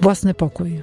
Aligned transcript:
Własny 0.00 0.34
pokój. 0.34 0.82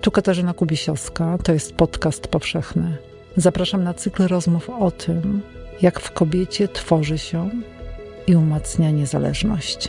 Tu 0.00 0.10
Katarzyna 0.10 0.54
Kubisiowska, 0.54 1.38
to 1.42 1.52
jest 1.52 1.72
podcast 1.72 2.28
powszechny. 2.28 2.96
Zapraszam 3.36 3.84
na 3.84 3.94
cykl 3.94 4.26
rozmów 4.26 4.70
o 4.70 4.90
tym, 4.90 5.40
jak 5.82 6.00
w 6.00 6.12
kobiecie 6.12 6.68
tworzy 6.68 7.18
się 7.18 7.50
i 8.26 8.36
umacnia 8.36 8.90
niezależność. 8.90 9.88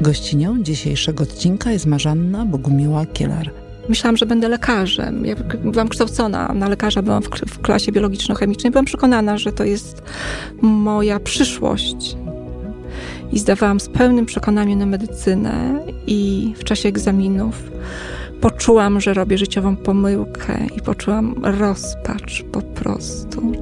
Gościnią 0.00 0.62
dzisiejszego 0.62 1.24
odcinka 1.24 1.72
jest 1.72 1.86
Marzanna 1.86 2.44
Bogumiła 2.44 3.06
Kielar. 3.06 3.50
Myślałam, 3.88 4.16
że 4.16 4.26
będę 4.26 4.48
lekarzem. 4.48 5.26
Ja 5.26 5.36
byłam 5.64 5.88
kształcona 5.88 6.52
na 6.54 6.68
lekarza, 6.68 7.02
byłam 7.02 7.22
w, 7.22 7.28
w 7.28 7.60
klasie 7.60 7.92
biologiczno-chemicznej. 7.92 8.70
Byłam 8.70 8.84
przekonana, 8.84 9.38
że 9.38 9.52
to 9.52 9.64
jest 9.64 10.02
moja 10.62 11.20
przyszłość. 11.20 12.16
I 13.32 13.38
zdawałam 13.38 13.80
z 13.80 13.88
pełnym 13.88 14.26
przekonaniem 14.26 14.78
na 14.78 14.86
medycynę 14.86 15.80
i 16.06 16.52
w 16.56 16.64
czasie 16.64 16.88
egzaminów 16.88 17.70
poczułam, 18.40 19.00
że 19.00 19.14
robię 19.14 19.38
życiową 19.38 19.76
pomyłkę 19.76 20.66
i 20.76 20.80
poczułam 20.80 21.34
rozpacz 21.44 22.42
po 22.52 22.62
prostu. 22.62 23.52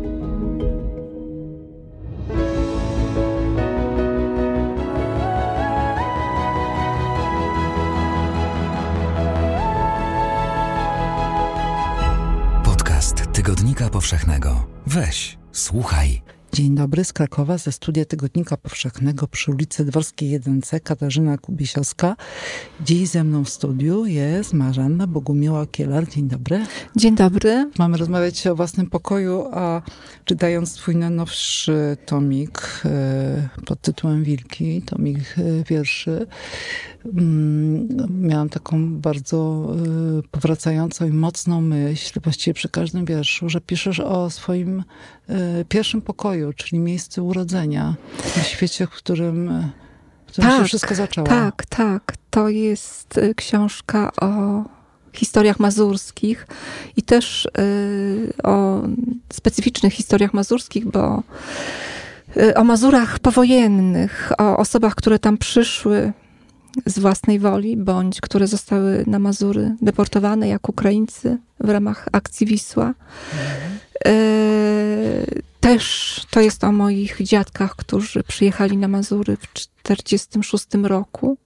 Podcast 12.64 13.32
Tygodnika 13.32 13.90
Powszechnego. 13.90 14.66
Weź, 14.86 15.38
słuchaj. 15.52 16.33
Dzień 16.54 16.74
dobry 16.74 17.04
z 17.04 17.12
Krakowa, 17.12 17.58
ze 17.58 17.72
studia 17.72 18.04
Tygodnika 18.04 18.56
Powszechnego 18.56 19.28
przy 19.28 19.50
ulicy 19.50 19.84
Dworskiej 19.84 20.40
1C, 20.40 20.80
Katarzyna 20.80 21.38
Kubisiowska. 21.38 22.16
Dziś 22.80 23.08
ze 23.08 23.24
mną 23.24 23.44
w 23.44 23.48
studiu 23.48 24.06
jest 24.06 24.52
Marzanna 24.52 25.06
Bogumiła 25.06 25.66
Kielar. 25.66 26.08
Dzień 26.08 26.28
dobry. 26.28 26.66
Dzień 26.96 27.14
dobry. 27.14 27.70
Mamy 27.78 27.96
rozmawiać 27.96 28.46
o 28.46 28.54
własnym 28.54 28.90
pokoju, 28.90 29.48
a 29.52 29.82
czytając 30.24 30.74
twój 30.74 30.96
najnowszy 30.96 31.96
tomik 32.06 32.82
e, 32.84 33.48
pod 33.66 33.80
tytułem 33.80 34.24
Wilki, 34.24 34.82
tomik 34.82 35.18
e, 35.18 35.64
wierszy, 35.64 36.26
mm, 37.04 37.88
miałam 38.10 38.48
taką 38.48 39.00
bardzo 39.00 39.68
e, 40.18 40.22
powracającą 40.30 41.06
i 41.06 41.12
mocną 41.12 41.60
myśl, 41.60 42.20
właściwie 42.20 42.54
przy 42.54 42.68
każdym 42.68 43.04
wierszu, 43.04 43.48
że 43.48 43.60
piszesz 43.60 44.00
o 44.00 44.30
swoim 44.30 44.84
pierwszym 45.68 46.02
pokoju, 46.02 46.52
czyli 46.52 46.78
miejscu 46.78 47.26
urodzenia, 47.26 47.94
w 48.22 48.42
świecie, 48.42 48.86
w 48.86 48.90
którym, 48.90 49.70
w 50.26 50.32
którym 50.32 50.50
tak, 50.50 50.60
się 50.60 50.64
wszystko 50.64 50.94
zaczęło. 50.94 51.26
Tak, 51.26 51.66
tak. 51.66 52.14
To 52.30 52.48
jest 52.48 53.20
książka 53.36 54.12
o 54.20 54.64
historiach 55.14 55.60
mazurskich 55.60 56.46
i 56.96 57.02
też 57.02 57.48
y, 57.58 58.32
o 58.42 58.82
specyficznych 59.32 59.92
historiach 59.92 60.34
mazurskich, 60.34 60.86
bo 60.86 61.22
y, 62.36 62.54
o 62.54 62.64
Mazurach 62.64 63.18
powojennych, 63.18 64.32
o 64.38 64.56
osobach, 64.56 64.94
które 64.94 65.18
tam 65.18 65.38
przyszły 65.38 66.12
z 66.86 66.98
własnej 66.98 67.38
woli, 67.38 67.76
bądź 67.76 68.20
które 68.20 68.46
zostały 68.46 69.04
na 69.06 69.18
Mazury 69.18 69.76
deportowane 69.82 70.48
jak 70.48 70.68
Ukraińcy 70.68 71.38
w 71.60 71.68
ramach 71.68 72.08
akcji 72.12 72.46
Wisła. 72.46 72.86
Mhm. 72.86 73.78
Też 75.60 76.20
to 76.30 76.40
jest 76.40 76.64
o 76.64 76.72
moich 76.72 77.22
dziadkach, 77.22 77.76
którzy 77.76 78.22
przyjechali 78.22 78.76
na 78.76 78.88
Mazury 78.88 79.36
w 79.36 79.46
1946 79.82 80.66
roku 80.82 81.36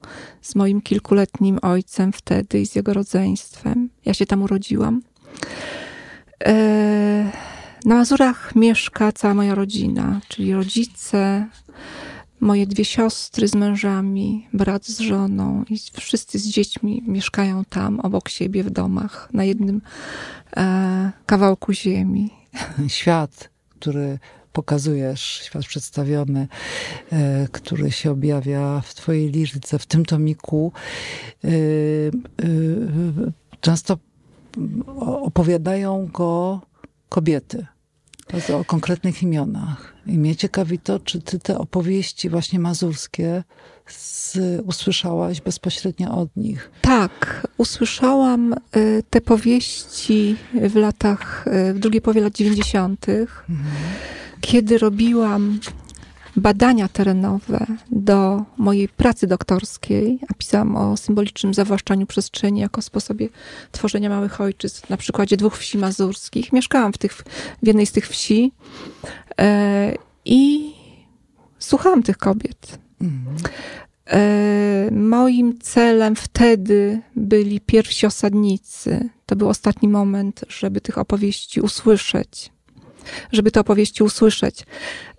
z 0.43 0.55
moim 0.55 0.81
kilkuletnim 0.81 1.59
ojcem 1.63 2.13
wtedy 2.13 2.61
i 2.61 2.67
z 2.67 2.75
jego 2.75 2.95
rodzeństwem. 2.95 3.89
Ja 4.05 4.15
się 4.15 4.27
tam 4.27 4.43
urodziłam. 4.43 5.03
Na 7.85 7.95
Mazurach 7.95 8.57
mieszka 8.57 9.13
cała 9.13 9.35
moja 9.35 9.55
rodzina, 9.55 10.21
czyli 10.29 10.55
rodzice, 10.55 11.47
moje 12.41 12.67
dwie 12.67 12.85
siostry 12.85 13.49
z 13.49 13.55
mężami, 13.55 14.49
brat 14.53 14.87
z 14.87 15.01
żoną 15.01 15.65
i 15.71 15.79
wszyscy 16.01 16.39
z 16.39 16.49
dziećmi 16.49 17.03
mieszkają 17.07 17.65
tam 17.65 18.01
obok 18.01 18.29
siebie 18.29 18.65
w 18.65 18.71
domach 18.71 19.29
na 19.33 19.45
jednym 19.45 19.81
e, 20.57 21.13
kawałku 21.27 21.73
ziemi. 21.73 22.38
Świat, 22.89 23.51
który 23.69 24.19
pokazujesz, 24.53 25.41
świat 25.45 25.65
przedstawiony, 25.67 26.49
e, 27.13 27.49
który 27.53 27.91
się 27.91 28.11
objawia 28.11 28.81
w 28.81 28.95
twojej 28.95 29.31
liryce, 29.31 29.79
w 29.79 29.87
tym 29.87 30.05
tomiku, 30.05 30.73
e, 31.45 31.49
e, 31.49 31.53
często 33.61 33.99
opowiadają 35.23 36.07
go 36.07 36.61
kobiety 37.09 37.67
o 38.55 38.65
konkretnych 38.65 39.23
imionach. 39.23 39.95
I 40.07 40.19
mnie 40.19 40.37
ciekawi 40.37 40.79
to, 40.79 41.01
czy 41.01 41.23
ty 41.23 41.39
te 41.39 41.59
opowieści 41.59 42.31
właśnie 42.31 42.59
mazurskie 42.59 43.45
z, 43.93 44.39
usłyszałaś 44.65 45.41
bezpośrednio 45.41 46.11
od 46.19 46.37
nich. 46.37 46.71
Tak, 46.83 47.47
usłyszałam 47.57 48.55
y, 48.77 49.03
te 49.11 49.21
powieści 49.21 50.37
w 50.55 50.77
latach, 50.77 51.45
y, 51.71 51.75
w 51.75 51.79
drugiej 51.79 52.01
połowie 52.01 52.21
lat 52.21 52.35
90., 52.35 53.07
mhm. 53.09 53.37
kiedy 54.41 54.79
robiłam 54.79 55.61
badania 56.37 56.89
terenowe 56.89 57.67
do 57.91 58.45
mojej 58.57 58.89
pracy 58.89 59.27
doktorskiej, 59.27 60.19
a 60.29 60.35
pisałam 60.35 60.77
o 60.77 60.97
symbolicznym 60.97 61.55
zawłaszczaniu 61.55 62.07
przestrzeni 62.07 62.61
jako 62.61 62.83
sposobie 62.83 63.29
tworzenia 63.73 64.09
małych 64.11 64.41
ojczyzn 64.41 64.87
na 64.89 64.97
przykładzie 64.97 65.37
dwóch 65.37 65.57
wsi 65.57 65.79
mazurskich. 65.79 66.53
Mieszkałam 66.53 66.93
w, 66.93 66.99
tych, 66.99 67.13
w 67.63 67.67
jednej 67.67 67.87
z 67.87 67.93
tych 67.93 68.09
wsi 68.09 68.53
e, 69.41 69.95
i 70.25 70.73
słuchałam 71.59 72.03
tych 72.03 72.19
kobiet. 72.19 72.79
E, 74.11 74.89
moim 74.93 75.59
celem 75.59 76.17
wtedy 76.17 77.01
byli 77.17 77.61
pierwsi 77.61 78.07
osadnicy. 78.07 79.09
To 79.27 79.37
był 79.37 79.49
ostatni 79.49 79.89
moment, 79.89 80.45
żeby 80.49 80.81
tych 80.81 80.99
opowieści 80.99 81.61
usłyszeć 81.61 82.51
żeby 83.33 83.51
te 83.51 83.61
opowieści 83.61 84.03
usłyszeć. 84.03 84.67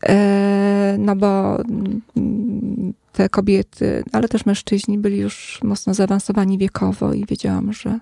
E, 0.04 0.96
no 1.00 1.16
bo 1.16 1.62
mm, 1.62 2.94
te 3.14 3.30
kobiety, 3.30 4.04
ale 4.12 4.28
też 4.28 4.46
mężczyźni 4.46 4.98
byli 4.98 5.18
już 5.18 5.60
mocno 5.64 5.94
zaawansowani 5.94 6.58
wiekowo 6.58 7.14
i 7.14 7.26
wiedziałam, 7.26 7.74
że. 7.74 8.00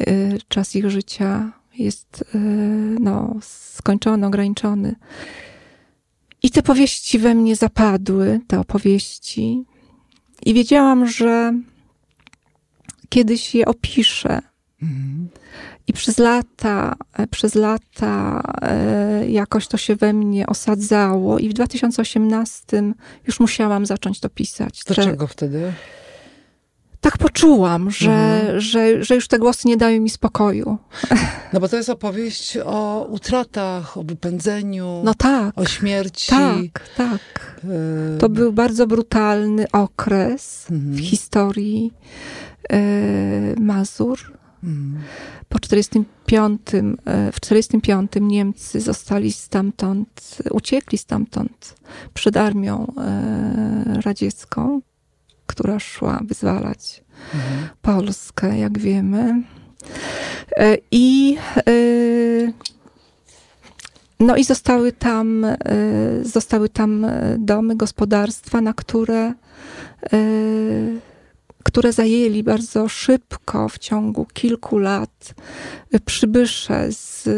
E, 0.00 0.38
czas 0.48 0.76
ich 0.76 0.90
życia 0.90 1.52
jest 1.78 2.24
no, 3.00 3.34
skończony, 3.42 4.26
ograniczony. 4.26 4.94
I 6.42 6.50
te 6.50 6.62
powieści 6.62 7.18
we 7.18 7.34
mnie 7.34 7.56
zapadły, 7.56 8.40
te 8.46 8.60
opowieści. 8.60 9.64
I 10.46 10.54
wiedziałam, 10.54 11.06
że 11.06 11.54
kiedyś 13.08 13.54
je 13.54 13.66
opiszę. 13.66 14.38
Mhm. 14.82 15.28
I 15.86 15.92
przez 15.92 16.18
lata, 16.18 16.94
e, 17.12 17.26
przez 17.26 17.54
lata 17.54 18.42
e, 18.62 19.30
jakoś 19.30 19.66
to 19.66 19.76
się 19.76 19.96
we 19.96 20.12
mnie 20.12 20.46
osadzało 20.46 21.38
i 21.38 21.48
w 21.48 21.52
2018 21.52 22.82
już 23.26 23.40
musiałam 23.40 23.86
zacząć 23.86 24.20
to 24.20 24.28
pisać. 24.28 24.80
Dlaczego 24.86 25.26
że... 25.26 25.32
wtedy? 25.32 25.72
Tak 27.00 27.18
poczułam, 27.18 27.90
że, 27.90 28.12
mhm. 28.12 28.60
że, 28.60 29.04
że 29.04 29.14
już 29.14 29.28
te 29.28 29.38
głosy 29.38 29.68
nie 29.68 29.76
dają 29.76 30.00
mi 30.00 30.10
spokoju. 30.10 30.78
No 31.52 31.60
bo 31.60 31.68
to 31.68 31.76
jest 31.76 31.88
opowieść 31.88 32.58
o 32.64 33.06
utratach, 33.10 33.96
o 33.96 34.02
wypędzeniu, 34.02 35.02
no 35.04 35.14
tak, 35.14 35.58
o 35.58 35.66
śmierci. 35.66 36.30
Tak, 36.30 36.88
tak. 36.96 37.20
Y... 37.64 38.18
To 38.18 38.28
był 38.28 38.52
bardzo 38.52 38.86
brutalny 38.86 39.70
okres 39.72 40.66
mhm. 40.70 40.94
w 40.94 41.00
historii 41.00 41.92
y, 42.72 43.54
Mazur. 43.60 44.18
Po 45.48 45.58
45, 45.58 46.60
e, 47.04 47.32
w 47.32 47.40
45 47.40 48.12
Niemcy 48.20 48.80
zostali 48.80 49.32
stamtąd, 49.32 50.38
uciekli 50.50 50.98
stamtąd 50.98 51.74
przed 52.14 52.36
armią 52.36 52.92
radziecką, 54.04 54.80
która 55.50 55.78
szła 55.78 56.20
wyzwalać 56.24 57.04
mhm. 57.34 57.68
Polskę, 57.82 58.58
jak 58.58 58.78
wiemy. 58.78 59.42
E, 60.56 60.76
I 60.90 61.36
no 64.20 64.36
i 64.36 64.44
zostały 64.44 64.92
tam, 64.92 65.46
zostały 66.22 66.68
tam 66.68 67.06
domy, 67.38 67.76
gospodarstwa, 67.76 68.60
na 68.60 68.72
które 68.72 69.34
które 71.62 71.92
zajęli 71.92 72.42
bardzo 72.42 72.88
szybko, 72.88 73.68
w 73.68 73.78
ciągu 73.78 74.26
kilku 74.32 74.78
lat, 74.78 75.34
przybysze, 76.04 76.92
z, 76.92 77.28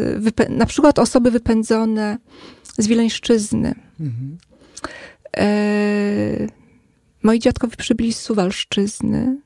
na 0.49 0.65
przykład 0.65 0.99
osoby 0.99 1.31
wypędzone 1.31 2.17
z 2.77 2.87
Wileńszczyzny. 2.87 3.75
Mhm. 3.99 4.37
Moi 7.23 7.39
dziadkowie 7.39 7.77
przybyli 7.77 8.13
z 8.13 8.19
Suwalszczyzny, 8.19 9.37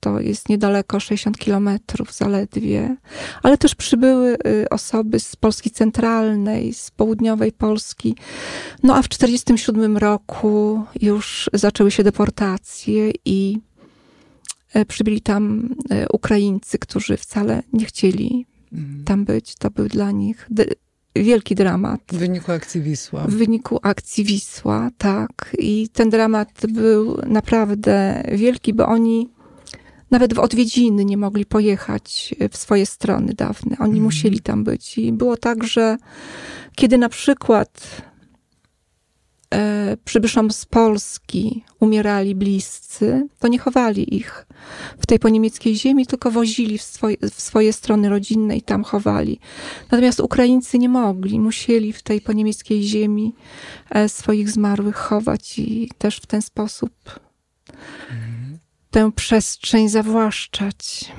To 0.00 0.20
jest 0.20 0.48
niedaleko 0.48 1.00
60 1.00 1.38
kilometrów 1.38 2.12
zaledwie. 2.12 2.96
Ale 3.42 3.58
też 3.58 3.74
przybyły 3.74 4.36
y, 4.46 4.68
osoby 4.70 5.20
z 5.20 5.36
Polski 5.36 5.70
Centralnej, 5.70 6.74
z 6.74 6.90
południowej 6.90 7.52
Polski. 7.52 8.16
No 8.82 8.94
a 8.94 9.02
w 9.02 9.08
1947 9.08 9.96
roku 9.96 10.84
już 11.00 11.50
zaczęły 11.52 11.90
się 11.90 12.04
deportacje 12.04 13.10
i 13.24 13.58
y, 14.76 14.84
przybyli 14.84 15.20
tam 15.20 15.68
y, 15.92 16.06
Ukraińcy, 16.12 16.78
którzy 16.78 17.16
wcale 17.16 17.62
nie 17.72 17.84
chcieli 17.84 18.46
Mhm. 18.72 19.04
tam 19.04 19.24
być. 19.24 19.54
To 19.54 19.70
był 19.70 19.88
dla 19.88 20.10
nich 20.10 20.48
wielki 21.16 21.54
dramat. 21.54 22.00
W 22.12 22.16
wyniku 22.16 22.52
akcji 22.52 22.80
Wisła. 22.80 23.24
W 23.26 23.30
wyniku 23.34 23.78
akcji 23.82 24.24
Wisła, 24.24 24.90
tak. 24.98 25.56
I 25.58 25.88
ten 25.92 26.10
dramat 26.10 26.48
był 26.68 27.18
naprawdę 27.26 28.22
wielki, 28.32 28.74
bo 28.74 28.86
oni 28.86 29.28
nawet 30.10 30.34
w 30.34 30.38
odwiedziny 30.38 31.04
nie 31.04 31.16
mogli 31.16 31.46
pojechać 31.46 32.34
w 32.50 32.56
swoje 32.56 32.86
strony 32.86 33.34
dawne. 33.34 33.76
Oni 33.78 33.88
Mhm. 33.88 34.02
musieli 34.02 34.40
tam 34.40 34.64
być. 34.64 34.98
I 34.98 35.12
było 35.12 35.36
tak, 35.36 35.64
że 35.64 35.96
kiedy 36.74 36.98
na 36.98 37.08
przykład 37.08 38.02
przybyszom 40.04 40.50
z 40.50 40.66
Polski 40.66 41.64
umierali 41.80 42.34
bliscy, 42.34 43.28
to 43.38 43.48
nie 43.48 43.58
chowali 43.58 44.16
ich 44.16 44.46
w 44.98 45.06
tej 45.06 45.18
poniemieckiej 45.18 45.76
ziemi, 45.76 46.06
tylko 46.06 46.30
wozili 46.30 46.78
w 46.78 46.82
swoje, 46.82 47.16
w 47.16 47.40
swoje 47.40 47.72
strony 47.72 48.08
rodzinne 48.08 48.56
i 48.56 48.62
tam 48.62 48.84
chowali. 48.84 49.40
Natomiast 49.90 50.20
Ukraińcy 50.20 50.78
nie 50.78 50.88
mogli, 50.88 51.40
musieli 51.40 51.92
w 51.92 52.02
tej 52.02 52.20
poniemieckiej 52.20 52.82
ziemi 52.82 53.34
e, 53.90 54.08
swoich 54.08 54.50
zmarłych 54.50 54.96
chować 54.96 55.58
i 55.58 55.90
też 55.98 56.16
w 56.16 56.26
ten 56.26 56.42
sposób 56.42 56.92
tę 58.90 59.12
przestrzeń 59.12 59.88
zawłaszczać. 59.88 61.12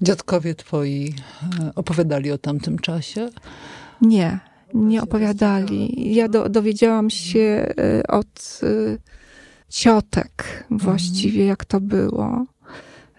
Dziadkowie 0.00 0.54
twoi 0.54 1.14
e, 1.60 1.74
opowiadali 1.74 2.32
o 2.32 2.38
tamtym 2.38 2.78
czasie? 2.78 3.28
Nie, 4.00 4.40
nie 4.74 5.02
opowiadali. 5.02 6.14
Ja 6.14 6.28
do, 6.28 6.48
dowiedziałam 6.48 7.10
się 7.10 7.74
y, 8.00 8.06
od 8.06 8.60
y, 8.62 8.98
ciotek 9.68 10.64
właściwie, 10.70 11.46
jak 11.46 11.64
to 11.64 11.80
było. 11.80 12.46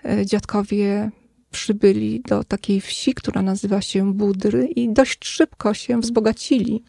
Y, 0.06 0.25
Dziadkowie 0.25 1.12
przybyli 1.51 2.22
do 2.28 2.44
takiej 2.44 2.81
wsi, 2.81 3.13
która 3.13 3.42
nazywa 3.42 3.81
się 3.81 4.13
Budry 4.13 4.68
i 4.68 4.94
dość 4.94 5.25
szybko 5.25 5.74
się 5.74 6.00
wzbogacili. 6.00 6.84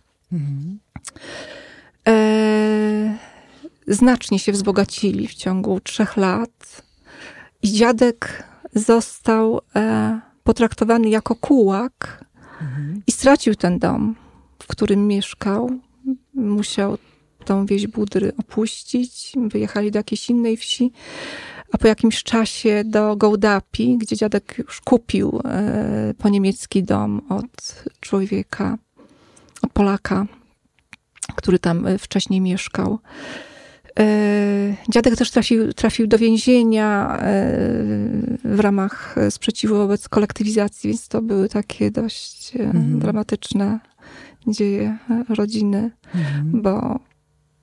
E, 2.08 3.18
znacznie 3.88 4.38
się 4.38 4.52
wzbogacili 4.52 5.28
w 5.28 5.34
ciągu 5.34 5.80
trzech 5.80 6.16
lat. 6.16 6.82
I 7.62 7.72
dziadek 7.72 8.42
został 8.74 9.60
e, 9.76 10.20
potraktowany 10.44 11.08
jako 11.08 11.34
kułak 11.34 12.24
Mhm. 12.60 13.02
i 13.06 13.12
stracił 13.12 13.54
ten 13.54 13.78
dom, 13.78 14.14
w 14.62 14.66
którym 14.66 15.06
mieszkał. 15.06 15.70
Musiał 16.34 16.98
tą 17.44 17.66
wieś 17.66 17.86
Budry 17.86 18.32
opuścić. 18.38 19.32
Wyjechali 19.36 19.90
do 19.90 19.98
jakiejś 19.98 20.30
innej 20.30 20.56
wsi, 20.56 20.92
a 21.72 21.78
po 21.78 21.88
jakimś 21.88 22.22
czasie 22.22 22.82
do 22.84 23.16
Gołdapi, 23.16 23.98
gdzie 23.98 24.16
dziadek 24.16 24.54
już 24.58 24.80
kupił 24.80 25.40
e, 25.44 26.14
po 26.18 26.28
niemiecki 26.28 26.82
dom 26.82 27.22
od 27.28 27.84
człowieka, 28.00 28.78
od 29.62 29.72
Polaka, 29.72 30.26
który 31.36 31.58
tam 31.58 31.86
e, 31.86 31.98
wcześniej 31.98 32.40
mieszkał. 32.40 32.98
E, 33.98 34.76
Dziadek 34.88 35.16
też 35.16 35.30
trafił, 35.30 35.72
trafił 35.72 36.06
do 36.06 36.18
więzienia 36.18 37.16
e, 37.18 37.22
w 38.44 38.60
ramach 38.60 39.16
sprzeciwu 39.30 39.74
wobec 39.76 40.08
kolektywizacji, 40.08 40.90
więc 40.90 41.08
to 41.08 41.22
były 41.22 41.48
takie 41.48 41.90
dość 41.90 42.56
Mhm. 42.56 42.98
dramatyczne 42.98 43.80
dzieje 44.48 44.98
e, 45.10 45.34
rodziny, 45.34 45.90
Mhm. 46.14 46.62
bo, 46.62 46.98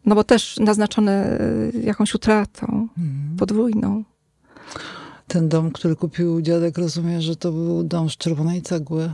no 0.05 0.15
bo 0.15 0.23
też 0.23 0.57
naznaczone 0.59 1.39
e, 1.73 1.79
jakąś 1.79 2.15
utratą 2.15 2.65
Mhm. 2.97 3.37
podwójną. 3.37 4.03
Ten 5.27 5.49
dom, 5.49 5.71
który 5.71 5.95
kupił 5.95 6.41
dziadek, 6.41 6.77
rozumiem, 6.77 7.21
że 7.21 7.35
to 7.35 7.51
był 7.51 7.83
dom 7.83 8.09
z 8.09 8.17
czerwonej 8.17 8.61
cegły. 8.61 9.11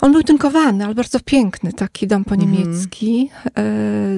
On 0.00 0.12
był 0.12 0.22
tynkowany, 0.22 0.84
ale 0.84 0.94
bardzo 0.94 1.20
piękny, 1.20 1.72
taki 1.72 2.06
dom 2.06 2.24
po 2.24 2.34
Mhm. 2.34 2.52
niemiecki, 2.52 3.30
e, 3.46 3.50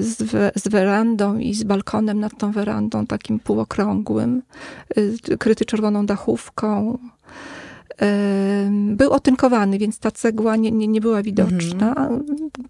z, 0.01 0.21
we, 0.23 0.51
z 0.55 0.67
werandą 0.67 1.37
i 1.37 1.53
z 1.53 1.63
balkonem 1.63 2.19
nad 2.19 2.37
tą 2.37 2.51
werandą, 2.51 3.05
takim 3.05 3.39
półokrągłym, 3.39 4.41
kryty 5.39 5.65
czerwoną 5.65 6.05
dachówką. 6.05 6.97
Był 8.71 9.11
otynkowany, 9.11 9.77
więc 9.77 9.99
ta 9.99 10.11
cegła 10.11 10.55
nie, 10.55 10.71
nie, 10.71 10.87
nie 10.87 11.01
była 11.01 11.23
widoczna. 11.23 12.09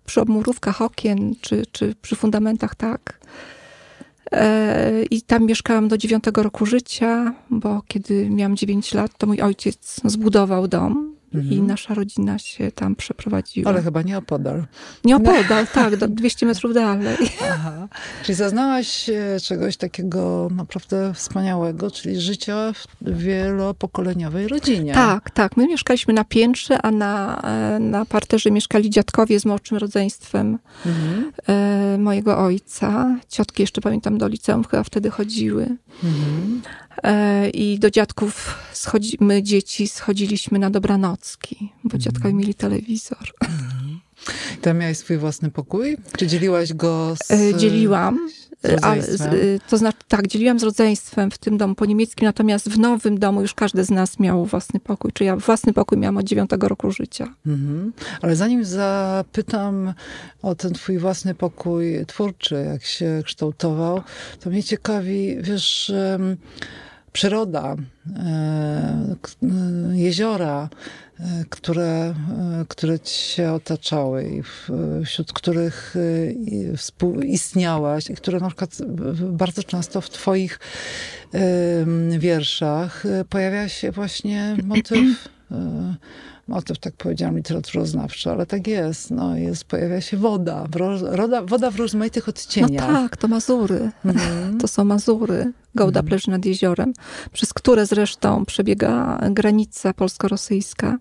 Przy 0.05 0.21
obmurówkach 0.21 0.81
okien 0.81 1.35
czy, 1.41 1.65
czy 1.71 1.95
przy 2.01 2.15
fundamentach 2.15 2.75
tak. 2.75 3.19
E, 4.31 5.03
I 5.03 5.21
tam 5.21 5.45
mieszkałam 5.45 5.87
do 5.87 5.97
dziewiątego 5.97 6.43
roku 6.43 6.65
życia, 6.65 7.33
bo 7.49 7.81
kiedy 7.87 8.29
miałam 8.29 8.55
9 8.55 8.93
lat, 8.93 9.11
to 9.17 9.27
mój 9.27 9.41
ojciec 9.41 10.01
zbudował 10.05 10.67
dom 10.67 11.06
i 11.33 11.37
Mhm. 11.37 11.67
nasza 11.67 11.93
rodzina 11.93 12.39
się 12.39 12.71
tam 12.71 12.95
przeprowadziła. 12.95 13.69
Ale 13.71 13.81
chyba 13.81 14.01
nie 14.01 14.17
opodal. 14.17 14.65
Nie 15.05 15.15
opodal, 15.15 15.67
tak, 15.73 15.95
do 15.97 16.07
200 16.07 16.45
metrów 16.45 16.73
dalej. 16.73 17.17
Aha. 17.51 17.87
Czyli 18.23 18.35
zaznałaś 18.35 19.09
e, 19.09 19.39
czegoś 19.43 19.77
takiego 19.77 20.47
naprawdę 20.55 21.13
wspaniałego, 21.13 21.91
czyli 21.91 22.21
życia 22.21 22.73
w 23.01 23.17
wielopokoleniowej 23.17 24.47
rodzinie. 24.47 24.93
Tak, 24.93 25.29
tak. 25.31 25.57
My 25.57 25.67
mieszkaliśmy 25.67 26.13
na 26.13 26.23
piętrze, 26.23 26.81
a 26.81 26.91
na, 26.91 27.41
e, 27.75 27.79
na 27.79 28.05
parterze 28.05 28.51
mieszkali 28.51 28.89
dziadkowie 28.89 29.39
z 29.39 29.45
młodszym 29.45 29.77
rodzeństwem 29.77 30.57
Mhm. 30.85 31.31
e, 31.47 31.97
mojego 31.97 32.37
ojca. 32.37 33.17
Ciotki 33.29 33.63
jeszcze 33.63 33.81
pamiętam 33.81 34.17
do 34.17 34.27
liceum 34.27 34.63
chyba 34.63 34.83
wtedy 34.83 35.09
chodziły. 35.09 35.63
Mhm. 36.03 36.61
E, 37.03 37.49
I 37.49 37.79
do 37.79 37.89
dziadków 37.91 38.55
schodzi, 38.73 39.17
my 39.19 39.43
dzieci 39.43 39.87
schodziliśmy 39.87 40.59
na 40.59 40.69
dobranocki, 40.69 41.71
bo 41.83 41.97
dziadkowie 41.97 42.33
mieli 42.33 42.53
telewizor. 42.53 43.31
Tam 44.61 44.77
miałeś 44.77 44.97
swój 44.97 45.17
własny 45.17 45.51
pokój? 45.51 45.97
Czy 46.17 46.27
dzieliłaś 46.27 46.73
go 46.73 47.15
z... 47.23 47.31
E, 47.31 47.55
Dzieliłam. 47.57 48.29
z 48.63 48.83
ale 48.83 48.95
rodzeństwem? 48.95 49.31
z- 49.33 49.61
to 49.69 49.77
znaczy, 49.77 49.97
tak, 50.07 50.27
dzieliłam 50.27 50.59
z 50.59 50.63
rodzeństwem 50.63 51.31
w 51.31 51.37
tym 51.37 51.57
domu 51.57 51.75
po 51.75 51.85
niemieckim, 51.85 52.25
natomiast 52.25 52.69
w 52.69 52.79
nowym 52.79 53.19
domu 53.19 53.41
już 53.41 53.53
każdy 53.53 53.83
z 53.83 53.89
nas 53.89 54.19
miał 54.19 54.45
własny 54.45 54.79
pokój. 54.79 55.11
Czy 55.13 55.23
ja 55.23 55.35
własny 55.35 55.73
pokój 55.73 55.97
miałam 55.97 56.17
od 56.17 56.23
dziewiątego 56.25 56.67
roku 56.67 56.91
życia. 56.91 57.33
Mhm. 57.47 57.93
Ale 58.21 58.35
zanim 58.35 58.65
zapytam 58.65 59.93
o 60.41 60.55
ten 60.55 60.73
twój 60.73 60.97
własny 60.97 61.35
pokój 61.35 62.05
twórczy, 62.07 62.55
jak 62.71 62.83
się 62.85 63.21
kształtował, 63.25 64.01
to 64.39 64.49
mnie 64.49 64.63
ciekawi, 64.63 65.37
wiesz, 65.41 65.89
em, 65.89 66.37
przyroda, 67.17 67.75
e, 67.75 68.19
e, 68.23 69.97
jeziora, 69.97 70.69
e, 71.19 71.45
które, 71.49 72.13
które 72.67 72.99
cię 72.99 73.53
otaczały 73.53 74.23
i 74.23 74.43
wśród 75.05 75.33
których 75.33 75.95
współistniałaś 76.77 78.09
i 78.09 78.15
które 78.15 78.39
na 78.39 78.47
przykład 78.47 78.77
bardzo 79.19 79.63
często 79.63 80.01
w 80.01 80.09
twoich 80.09 80.59
wierszach 82.19 83.03
pojawia 83.29 83.69
się 83.69 83.91
właśnie 83.91 84.57
motyw 84.63 85.29
motyw, 86.47 86.79
tak 86.79 86.93
powiedziałam, 86.93 87.37
literaturoznawczy, 87.37 88.31
ale 88.31 88.45
tak 88.45 88.67
jest. 88.67 89.11
No, 89.11 89.37
jest 89.37 89.63
pojawia 89.65 90.01
się 90.01 90.17
woda, 90.17 90.65
w 90.71 90.75
ro, 90.75 91.15
roda, 91.15 91.41
woda 91.41 91.71
w 91.71 91.75
rozmaitych 91.75 92.27
No 92.27 92.31
odcieniach. 92.31 92.87
tak, 92.87 93.17
to 93.17 93.27
Mazury. 93.27 93.91
Mhm. 94.05 94.57
To 94.57 94.67
są 94.67 94.85
Mazury. 94.85 95.53
Gołda 95.75 96.01
leży 96.11 96.31
nad 96.31 96.45
jeziorem, 96.45 96.93
przez 97.33 97.53
które 97.53 97.85
zresztą 97.85 98.45
przebiega 98.45 99.19
granica 99.31 99.93
polsko-rosyjska. 99.93 100.97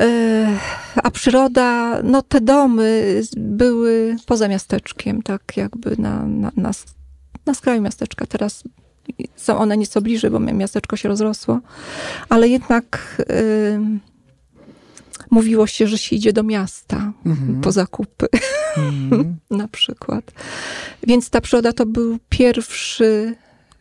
E, 0.00 0.58
A 1.02 1.10
przyroda, 1.10 2.00
no 2.02 2.22
te 2.22 2.40
domy 2.40 3.20
były 3.36 4.16
poza 4.26 4.48
miasteczkiem, 4.48 5.22
tak 5.22 5.56
jakby 5.56 5.96
na, 5.98 6.26
na, 6.26 6.50
na, 6.56 6.70
na 7.46 7.54
skraju 7.54 7.82
miasteczka. 7.82 8.26
Teraz 8.26 8.64
są 9.36 9.58
one 9.58 9.76
nieco 9.76 10.00
bliżej, 10.00 10.30
bo 10.30 10.40
miasteczko 10.40 10.96
się 10.96 11.08
rozrosło, 11.08 11.60
ale 12.28 12.48
jednak 12.48 13.16
y, 13.30 13.78
mówiło 15.30 15.66
się, 15.66 15.86
że 15.86 15.98
się 15.98 16.16
idzie 16.16 16.32
do 16.32 16.42
miasta 16.42 17.12
Mhm. 17.26 17.60
po 17.60 17.72
zakupy 17.72 18.26
Mhm. 18.76 19.36
na 19.50 19.68
przykład. 19.68 20.32
Więc 21.02 21.30
ta 21.30 21.40
przyroda 21.40 21.72
to 21.72 21.86
był 21.86 22.18
pierwszy 22.28 23.34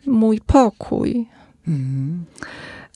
mój 0.06 0.40
pokój. 0.42 1.28
Mhm. 1.68 2.26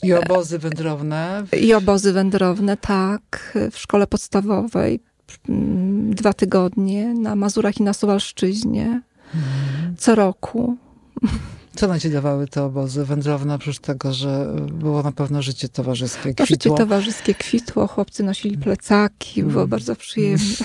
I 0.04 0.14
obozy 0.14 0.60
wędrowne. 0.60 1.44
I 1.62 1.74
obozy 1.74 2.14
wędrowne, 2.14 2.78
tak, 2.78 3.58
w 3.72 3.78
szkole 3.78 4.08
podstawowej. 4.08 5.00
mm, 5.50 6.16
Dwa 6.16 6.34
tygodnie 6.34 7.14
na 7.14 7.36
Mazurach 7.36 7.80
i 7.80 7.84
na 7.84 7.94
Suwalszczyźnie. 7.94 9.02
Co 9.98 10.16
roku. 10.16 10.78
Co 11.80 11.88
na 11.88 12.00
ci 12.00 12.10
dawały 12.10 12.48
te 12.48 12.64
obozy 12.64 13.06
wędrowne, 13.06 13.54
oprócz 13.54 13.80
tego, 13.80 14.14
że 14.14 14.56
było 14.74 15.04
na 15.04 15.12
pewno 15.12 15.42
życie 15.42 15.70
towarzyskie, 15.70 16.34
kwitło? 16.34 16.46
Życie 16.46 16.70
towarzyskie 16.70 17.34
kwitło, 17.34 17.88
chłopcy 17.88 18.24
nosili 18.24 18.58
plecaki, 18.58 19.44
było 19.44 19.62
mm. 19.62 19.70
bardzo 19.70 19.96
przyjemnie. 19.96 20.56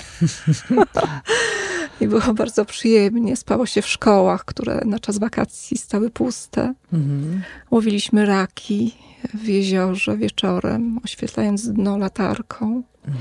I 2.01 2.07
było 2.07 2.33
bardzo 2.33 2.65
przyjemnie. 2.65 3.35
Spało 3.35 3.65
się 3.65 3.81
w 3.81 3.87
szkołach, 3.87 4.45
które 4.45 4.81
na 4.85 4.99
czas 4.99 5.17
wakacji 5.17 5.77
stały 5.77 6.09
puste. 6.09 6.73
Mm. 6.93 7.41
Łowiliśmy 7.71 8.25
raki 8.25 8.95
w 9.33 9.47
jeziorze 9.47 10.17
wieczorem, 10.17 10.99
oświetlając 11.03 11.69
dno 11.69 11.97
latarką. 11.97 12.83
Mm. 13.07 13.17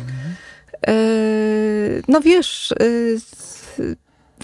no 2.08 2.20
wiesz, 2.20 2.72
e, 2.72 2.84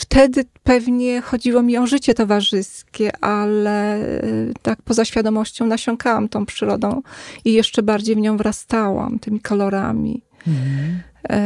wtedy 0.01 0.45
pewnie 0.63 1.21
chodziło 1.21 1.63
mi 1.63 1.79
o 1.79 1.87
życie 1.87 2.15
towarzyskie, 2.15 3.17
ale 3.25 3.95
e, 3.95 4.23
tak 4.63 4.83
poza 4.83 5.05
świadomością 5.05 5.67
nasiąkałam 5.67 6.29
tą 6.29 6.47
przyrodą 6.47 7.03
i 7.45 7.53
jeszcze 7.53 7.83
bardziej 7.83 8.17
w 8.17 8.19
nią 8.19 8.37
wrastałam 8.37 9.19
tymi 9.19 9.41
kolorami. 9.41 10.23
Mhm. 10.49 11.01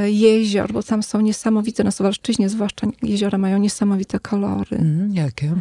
Jezior, 0.07 0.73
bo 0.73 0.83
tam 0.83 1.03
są 1.03 1.21
niesamowite, 1.21 1.85
na 1.85 1.91
Suwalszczyźnie 1.91 2.49
zwłaszcza 2.49 2.87
jeziora 3.03 3.39
mają 3.39 3.59
niesamowite 3.59 4.19
kolory. 4.21 4.77
Mhm, 4.77 5.15
jakie? 5.15 5.53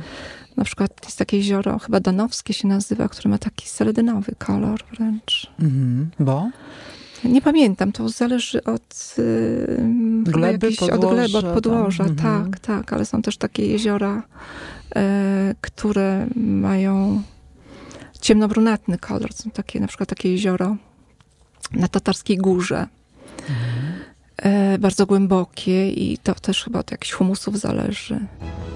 Na 0.57 0.63
przykład 0.63 0.91
jest 1.05 1.17
takie 1.17 1.37
jezioro, 1.37 1.79
chyba 1.79 1.99
Danowskie 1.99 2.53
się 2.53 2.67
nazywa, 2.67 3.09
które 3.09 3.29
ma 3.29 3.37
taki 3.37 3.69
seledynowy 3.69 4.35
kolor 4.37 4.83
wręcz. 4.97 5.51
Mhm, 5.59 6.09
bo? 6.19 6.49
Nie 7.23 7.41
pamiętam, 7.41 7.91
to 7.91 8.09
zależy 8.09 8.63
od 8.63 9.15
gleby, 10.31 10.67
jakiś, 10.67 10.89
od 10.89 11.05
gleby, 11.05 11.37
od 11.37 11.45
podłoża, 11.45 12.03
tam. 12.05 12.15
tak, 12.15 12.25
mhm. 12.25 12.53
tak, 12.61 12.93
ale 12.93 13.05
są 13.05 13.21
też 13.21 13.37
takie 13.37 13.67
jeziora, 13.67 14.23
e, 14.95 15.55
które 15.61 16.27
mają 16.35 17.21
ciemnobrunatny 18.21 18.97
kolor. 18.97 19.33
Są 19.33 19.51
takie, 19.51 19.79
na 19.79 19.87
przykład 19.87 20.09
takie 20.09 20.31
jezioro 20.31 20.75
na 21.71 21.87
Tatarskiej 21.87 22.37
Górze. 22.37 22.87
Mhm. 23.49 23.93
E, 24.37 24.77
bardzo 24.77 25.05
głębokie 25.05 25.89
i 25.89 26.17
to 26.17 26.35
też 26.35 26.63
chyba 26.63 26.79
od 26.79 26.91
jakichś 26.91 27.11
humusów 27.11 27.59
zależy. 27.59 28.19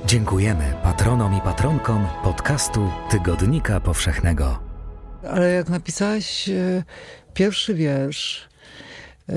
Dziękujemy 0.06 0.74
patronom 0.84 1.38
i 1.38 1.42
patronkom 1.42 2.08
podcastu 2.24 2.90
Tygodnika 3.10 3.80
Powszechnego. 3.80 4.60
Ale 5.30 5.52
jak 5.52 5.70
napisałeś 5.70 6.50
e, 6.50 6.84
pierwszy 7.34 7.74
wiersz, 7.74 8.50
e, 9.30 9.34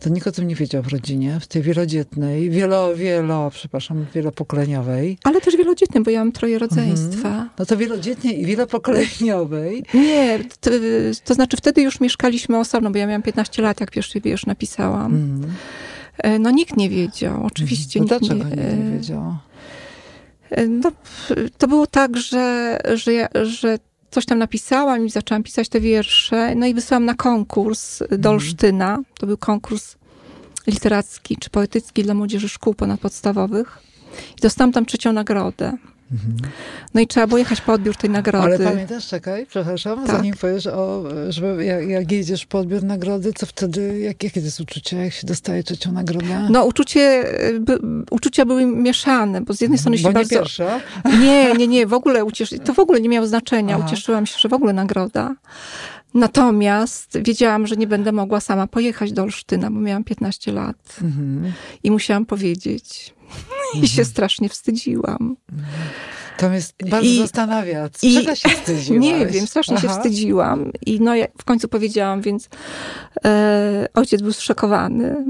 to 0.00 0.08
nikt 0.08 0.26
o 0.26 0.32
tym 0.32 0.48
nie 0.48 0.54
wiedział 0.54 0.82
w 0.82 0.88
rodzinie, 0.88 1.40
w 1.40 1.46
tej 1.46 1.62
wielodzietnej, 1.62 2.50
wielo, 2.50 2.96
wielo, 2.96 3.50
przepraszam, 3.50 4.06
wielopokoleniowej. 4.14 5.18
Ale 5.24 5.40
też 5.40 5.56
wielodzietnej, 5.56 6.04
bo 6.04 6.10
ja 6.10 6.18
mam 6.18 6.32
troje 6.32 6.58
rodzeństwa. 6.58 7.28
Mhm. 7.28 7.48
No 7.58 7.66
to 7.66 7.76
wielodzietnej 7.76 8.40
i 8.40 8.46
wielopokoleniowej. 8.46 9.84
Nie, 9.94 10.38
to, 10.60 10.70
to, 11.24 11.34
znaczy 11.34 11.56
wtedy 11.56 11.82
już 11.82 12.00
mieszkaliśmy 12.00 12.58
osobno, 12.58 12.90
bo 12.90 12.98
ja 12.98 13.06
miałam 13.06 13.22
15 13.22 13.62
lat, 13.62 13.80
jak 13.80 13.90
pierwszy 13.90 14.20
wiersz 14.20 14.46
napisałam. 14.46 15.14
Mhm. 15.14 15.52
E, 16.18 16.38
no 16.38 16.50
nikt 16.50 16.76
nie 16.76 16.90
wiedział, 16.90 17.44
oczywiście. 17.44 18.00
No 18.00 18.04
nikt 18.04 18.18
dlaczego 18.18 18.44
nie, 18.44 18.56
nikt 18.56 18.84
nie 18.84 18.92
wiedział? 18.92 19.36
No, 20.68 20.92
to 21.58 21.68
było 21.68 21.86
tak, 21.86 22.16
że, 22.16 22.78
że, 22.94 23.12
ja, 23.12 23.28
że 23.42 23.78
coś 24.10 24.26
tam 24.26 24.38
napisałam 24.38 25.06
i 25.06 25.10
zaczęłam 25.10 25.42
pisać 25.42 25.68
te 25.68 25.80
wiersze. 25.80 26.54
No 26.54 26.66
i 26.66 26.74
wysłałam 26.74 27.04
na 27.04 27.14
konkurs 27.14 28.02
do 28.18 28.30
Olsztyna. 28.30 28.98
To 29.18 29.26
był 29.26 29.36
konkurs 29.36 29.96
literacki 30.66 31.36
czy 31.36 31.50
poetycki 31.50 32.02
dla 32.02 32.14
młodzieży 32.14 32.48
szkół 32.48 32.74
ponadpodstawowych. 32.74 33.78
I 34.38 34.40
dostałam 34.40 34.72
tam 34.72 34.86
trzecią 34.86 35.12
nagrodę. 35.12 35.76
No 36.94 37.00
i 37.00 37.06
trzeba 37.06 37.26
było 37.26 37.38
jechać 37.38 37.60
po 37.60 37.72
odbiór 37.72 37.96
tej 37.96 38.10
nagrody. 38.10 38.46
Ale 38.46 38.58
pamiętasz, 38.58 39.08
czekaj, 39.08 39.46
przepraszam, 39.46 40.06
tak. 40.06 40.16
zanim 40.16 40.34
powiesz 40.34 40.66
o, 40.66 41.04
żeby 41.28 41.64
jak, 41.64 41.88
jak, 41.88 42.12
jedziesz 42.12 42.46
po 42.46 42.58
odbiór 42.58 42.82
nagrody, 42.82 43.32
co 43.32 43.46
wtedy, 43.46 43.98
jak, 43.98 44.22
jakie 44.22 44.40
to 44.40 44.44
jest 44.44 44.60
uczucie, 44.60 44.96
jak 44.96 45.12
się 45.12 45.26
dostaje 45.26 45.62
trzecią 45.62 45.92
nagrodę? 45.92 46.46
No 46.50 46.64
uczucie, 46.64 47.24
by, 47.60 47.78
uczucia 48.10 48.44
były 48.44 48.66
mieszane, 48.66 49.40
bo 49.40 49.54
z 49.54 49.60
jednej 49.60 49.78
strony 49.78 49.98
się 49.98 50.02
bo 50.02 50.08
nie 50.08 50.14
bardzo... 50.14 50.34
pierwsza? 50.34 50.80
Nie, 51.20 51.54
nie, 51.54 51.68
nie, 51.68 51.86
w 51.86 51.94
ogóle 51.94 52.24
ucieszy... 52.24 52.58
to 52.58 52.74
w 52.74 52.78
ogóle 52.78 53.00
nie 53.00 53.08
miało 53.08 53.26
znaczenia. 53.26 53.76
Aha. 53.76 53.86
Ucieszyłam 53.86 54.26
się, 54.26 54.38
że 54.38 54.48
w 54.48 54.52
ogóle 54.52 54.72
nagroda. 54.72 55.34
Natomiast 56.14 57.18
wiedziałam, 57.18 57.66
że 57.66 57.76
nie 57.76 57.86
będę 57.86 58.12
mogła 58.12 58.40
sama 58.40 58.66
pojechać 58.66 59.12
do 59.12 59.22
Olsztyna, 59.22 59.70
bo 59.70 59.80
miałam 59.80 60.04
15 60.04 60.52
lat. 60.52 60.96
Mhm. 61.02 61.52
I 61.82 61.90
musiałam 61.90 62.26
powiedzieć. 62.26 63.14
Mhm. 63.74 63.84
I 63.84 63.88
się 63.88 64.04
strasznie 64.04 64.48
wstydziłam. 64.48 65.36
To 66.40 66.50
bardzo 66.90 67.08
I, 67.08 67.18
zastanawia. 67.18 67.88
I, 68.02 68.14
czego 68.14 68.34
się 68.34 68.48
wstydziłaś? 68.48 69.00
Nie 69.00 69.26
wiem, 69.26 69.46
strasznie 69.46 69.76
Aha. 69.76 69.88
się 69.88 69.94
wstydziłam. 69.94 70.72
I 70.86 71.00
no, 71.00 71.14
ja 71.14 71.26
w 71.38 71.44
końcu 71.44 71.68
powiedziałam, 71.68 72.20
więc 72.20 72.48
e, 73.24 73.88
ojciec 73.94 74.22
był 74.22 74.32
zszokowany. 74.32 75.24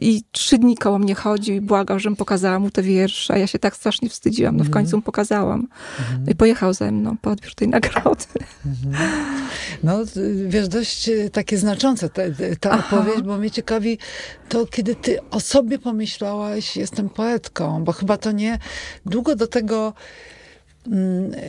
I 0.00 0.22
trzy 0.32 0.58
dni 0.58 0.76
koło 0.76 0.98
mnie 0.98 1.14
chodził 1.14 1.54
i 1.54 1.60
błagał, 1.60 1.98
żebym 1.98 2.16
pokazała 2.16 2.58
mu 2.58 2.70
te 2.70 2.82
wiersze. 2.82 3.34
A 3.34 3.38
ja 3.38 3.46
się 3.46 3.58
tak 3.58 3.76
strasznie 3.76 4.08
wstydziłam. 4.08 4.56
No 4.56 4.64
w 4.64 4.70
końcu 4.70 4.96
mu 4.96 5.02
pokazałam. 5.02 5.68
Mhm. 5.98 6.24
No 6.24 6.32
i 6.32 6.34
pojechał 6.34 6.74
ze 6.74 6.92
mną 6.92 7.16
po 7.22 7.30
odbiór 7.30 7.54
tej 7.54 7.68
nagrody. 7.68 8.24
Mhm. 8.66 9.12
No, 9.82 9.98
wiesz, 10.46 10.68
dość 10.68 11.08
e, 11.08 11.30
takie 11.30 11.58
znaczące 11.58 12.08
ta, 12.08 12.22
ta 12.60 12.78
opowieść, 12.78 13.22
bo 13.22 13.38
mnie 13.38 13.50
ciekawi 13.50 13.98
to, 14.48 14.66
kiedy 14.66 14.94
ty 14.94 15.18
o 15.30 15.40
sobie 15.40 15.78
pomyślałaś, 15.78 16.76
jestem 16.76 17.08
poetką, 17.08 17.84
bo 17.84 17.92
chyba 17.92 18.16
to 18.16 18.32
nie 18.32 18.58
długo 19.06 19.36
do 19.36 19.46
tego 19.46 19.92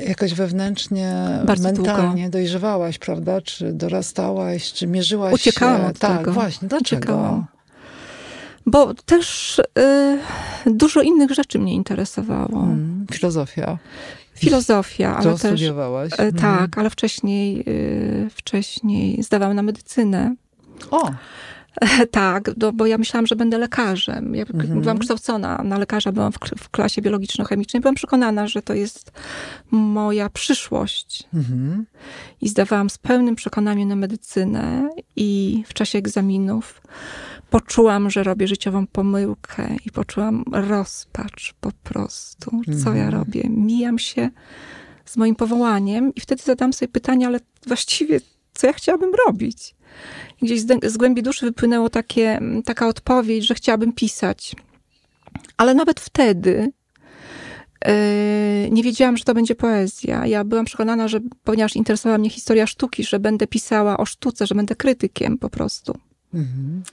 jakoś 0.08 0.34
wewnętrznie, 0.34 1.16
Bardzo 1.46 1.64
mentalnie 1.64 2.22
długo. 2.22 2.30
dojrzewałaś, 2.30 2.98
prawda? 2.98 3.42
Czy 3.42 3.74
dorastałaś, 3.74 4.74
czy 4.74 4.88
mierzyłaś 4.88 5.34
Uciekałam 5.34 5.82
się? 5.82 5.88
Od 5.88 6.00
tak, 6.00 6.18
tego. 6.18 6.32
właśnie. 6.32 6.68
Dlaczego? 6.68 7.02
Uciekałam. 7.02 7.46
Bo 8.66 8.94
też 8.94 9.60
y, 9.60 10.20
dużo 10.66 11.02
innych 11.02 11.32
rzeczy 11.32 11.60
mnie 11.60 11.74
interesowało. 11.74 12.62
Hmm, 12.62 13.06
filozofia. 13.12 13.78
Filozofia, 14.36 15.16
ale 15.16 15.32
też... 15.32 15.40
studiowałaś? 15.40 16.14
Y, 16.14 16.34
tak, 16.34 16.78
ale 16.78 16.90
wcześniej, 16.90 17.64
y, 17.68 18.30
wcześniej 18.30 19.24
zdawałam 19.24 19.56
na 19.56 19.62
medycynę. 19.62 20.36
O! 20.92 21.12
Tak, 22.12 22.54
do, 22.54 22.74
bo 22.74 22.86
ja 22.86 22.98
myślałam, 22.98 23.28
że 23.28 23.36
będę 23.36 23.58
lekarzem. 23.58 24.36
Ja 24.36 24.44
mhm. 24.44 24.82
byłam 24.82 25.00
kształcona 25.00 25.64
na 25.64 25.78
lekarza, 25.78 26.12
byłam 26.12 26.32
w, 26.32 26.38
w 26.58 26.70
klasie 26.70 27.02
biologiczno-chemicznej. 27.02 27.82
Byłam 27.82 27.96
przekonana, 27.96 28.48
że 28.48 28.62
to 28.62 28.74
jest 28.74 29.12
moja 29.72 30.30
przyszłość. 30.30 31.24
Mhm. 31.34 31.86
I 32.42 32.50
zdawałam 32.50 32.90
z 32.90 32.98
pełnym 32.98 33.36
przekonaniem 33.36 33.90
na 33.90 33.96
medycynę 33.96 34.90
i 35.16 35.64
w 35.68 35.74
czasie 35.74 35.98
egzaminów 35.98 36.82
poczułam, 37.50 38.10
że 38.10 38.24
robię 38.24 38.48
życiową 38.48 38.88
pomyłkę 38.88 39.76
i 39.86 39.92
poczułam 39.92 40.44
rozpacz 40.52 41.54
po 41.62 41.72
prostu. 41.84 42.62
Co 42.84 42.94
ja 42.94 43.06
mhm. 43.06 43.14
robię? 43.14 43.44
Mijam 43.50 44.00
się 44.00 44.30
z 45.06 45.18
moim 45.18 45.36
powołaniem 45.36 46.16
i 46.16 46.22
wtedy 46.22 46.44
zadam 46.44 46.74
sobie 46.74 46.92
pytanie, 46.92 47.28
ale 47.28 47.40
właściwie 47.68 48.20
co 48.54 48.68
ja 48.68 48.74
chciałabym 48.74 49.12
robić? 49.28 49.76
Gdzieś 50.42 50.62
z, 50.84 50.98
głębi 50.98 51.24
duszy 51.24 51.46
wypłynęło 51.46 51.90
takie, 51.90 52.40
taka 52.66 52.88
odpowiedź, 52.88 53.46
że 53.46 53.56
chciałabym 53.56 53.94
pisać. 53.94 54.56
Ale 55.58 55.74
nawet 55.74 56.00
wtedy 56.00 56.72
yy, 57.86 57.92
nie 58.72 58.84
wiedziałam, 58.84 59.18
że 59.18 59.24
to 59.24 59.34
będzie 59.34 59.56
poezja. 59.56 60.26
Ja 60.26 60.44
byłam 60.44 60.66
przekonana, 60.66 61.08
że 61.08 61.20
ponieważ 61.44 61.76
interesowała 61.76 62.18
mnie 62.18 62.30
historia 62.30 62.68
sztuki, 62.68 63.04
że 63.04 63.20
będę 63.20 63.48
pisała 63.48 63.98
o 63.98 64.06
sztuce, 64.06 64.48
że 64.48 64.56
będę 64.56 64.76
krytykiem 64.76 65.38
po 65.38 65.50
prostu. 65.50 65.98
Mhm. 66.34 66.84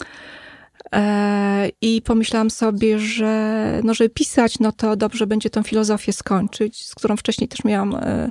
E, 0.93 1.71
I 1.81 2.03
pomyślałam 2.03 2.51
sobie, 2.51 2.99
że 2.99 3.81
no, 3.85 3.95
żeby 3.95 4.11
pisać, 4.11 4.59
no 4.59 4.73
to 4.73 4.97
dobrze 4.97 5.27
będzie 5.27 5.51
tą 5.51 5.63
filozofię 5.63 6.13
skończyć, 6.13 6.87
z 6.87 6.95
którą 6.95 7.17
wcześniej 7.17 7.49
też 7.49 7.65
miałam 7.65 7.95
e, 7.95 8.31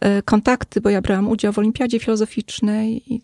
e, 0.00 0.22
kontakty, 0.22 0.80
bo 0.80 0.90
ja 0.90 1.02
brałam 1.02 1.28
udział 1.28 1.52
w 1.52 1.58
olimpiadzie 1.58 2.00
filozoficznej 2.00 3.14
i 3.14 3.20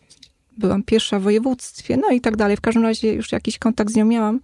byłam 0.61 0.83
pierwsza 0.83 1.19
w 1.19 1.23
województwie, 1.23 1.97
no 1.97 2.11
i 2.11 2.21
tak 2.21 2.37
dalej. 2.37 2.57
W 2.57 2.61
każdym 2.61 2.83
razie 2.83 3.14
już 3.14 3.33
jakiś 3.33 3.59
kontakt 3.59 3.93
z 3.93 3.97
nią 3.97 4.05
miałam. 4.05 4.40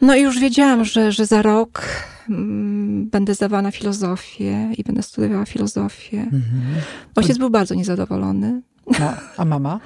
No 0.00 0.14
i 0.16 0.22
już 0.22 0.38
wiedziałam, 0.38 0.84
że, 0.84 1.12
że 1.12 1.26
za 1.26 1.42
rok 1.42 1.82
mm, 2.28 3.08
będę 3.08 3.34
zdawała 3.34 3.62
na 3.62 3.70
filozofię 3.70 4.72
i 4.78 4.82
będę 4.84 5.02
studiowała 5.02 5.44
filozofię. 5.44 6.20
Mhm. 6.20 6.42
Ojciec 7.16 7.38
był 7.38 7.50
bardzo 7.50 7.74
niezadowolony. 7.74 8.62
No, 9.00 9.12
a 9.36 9.44
mama? 9.44 9.80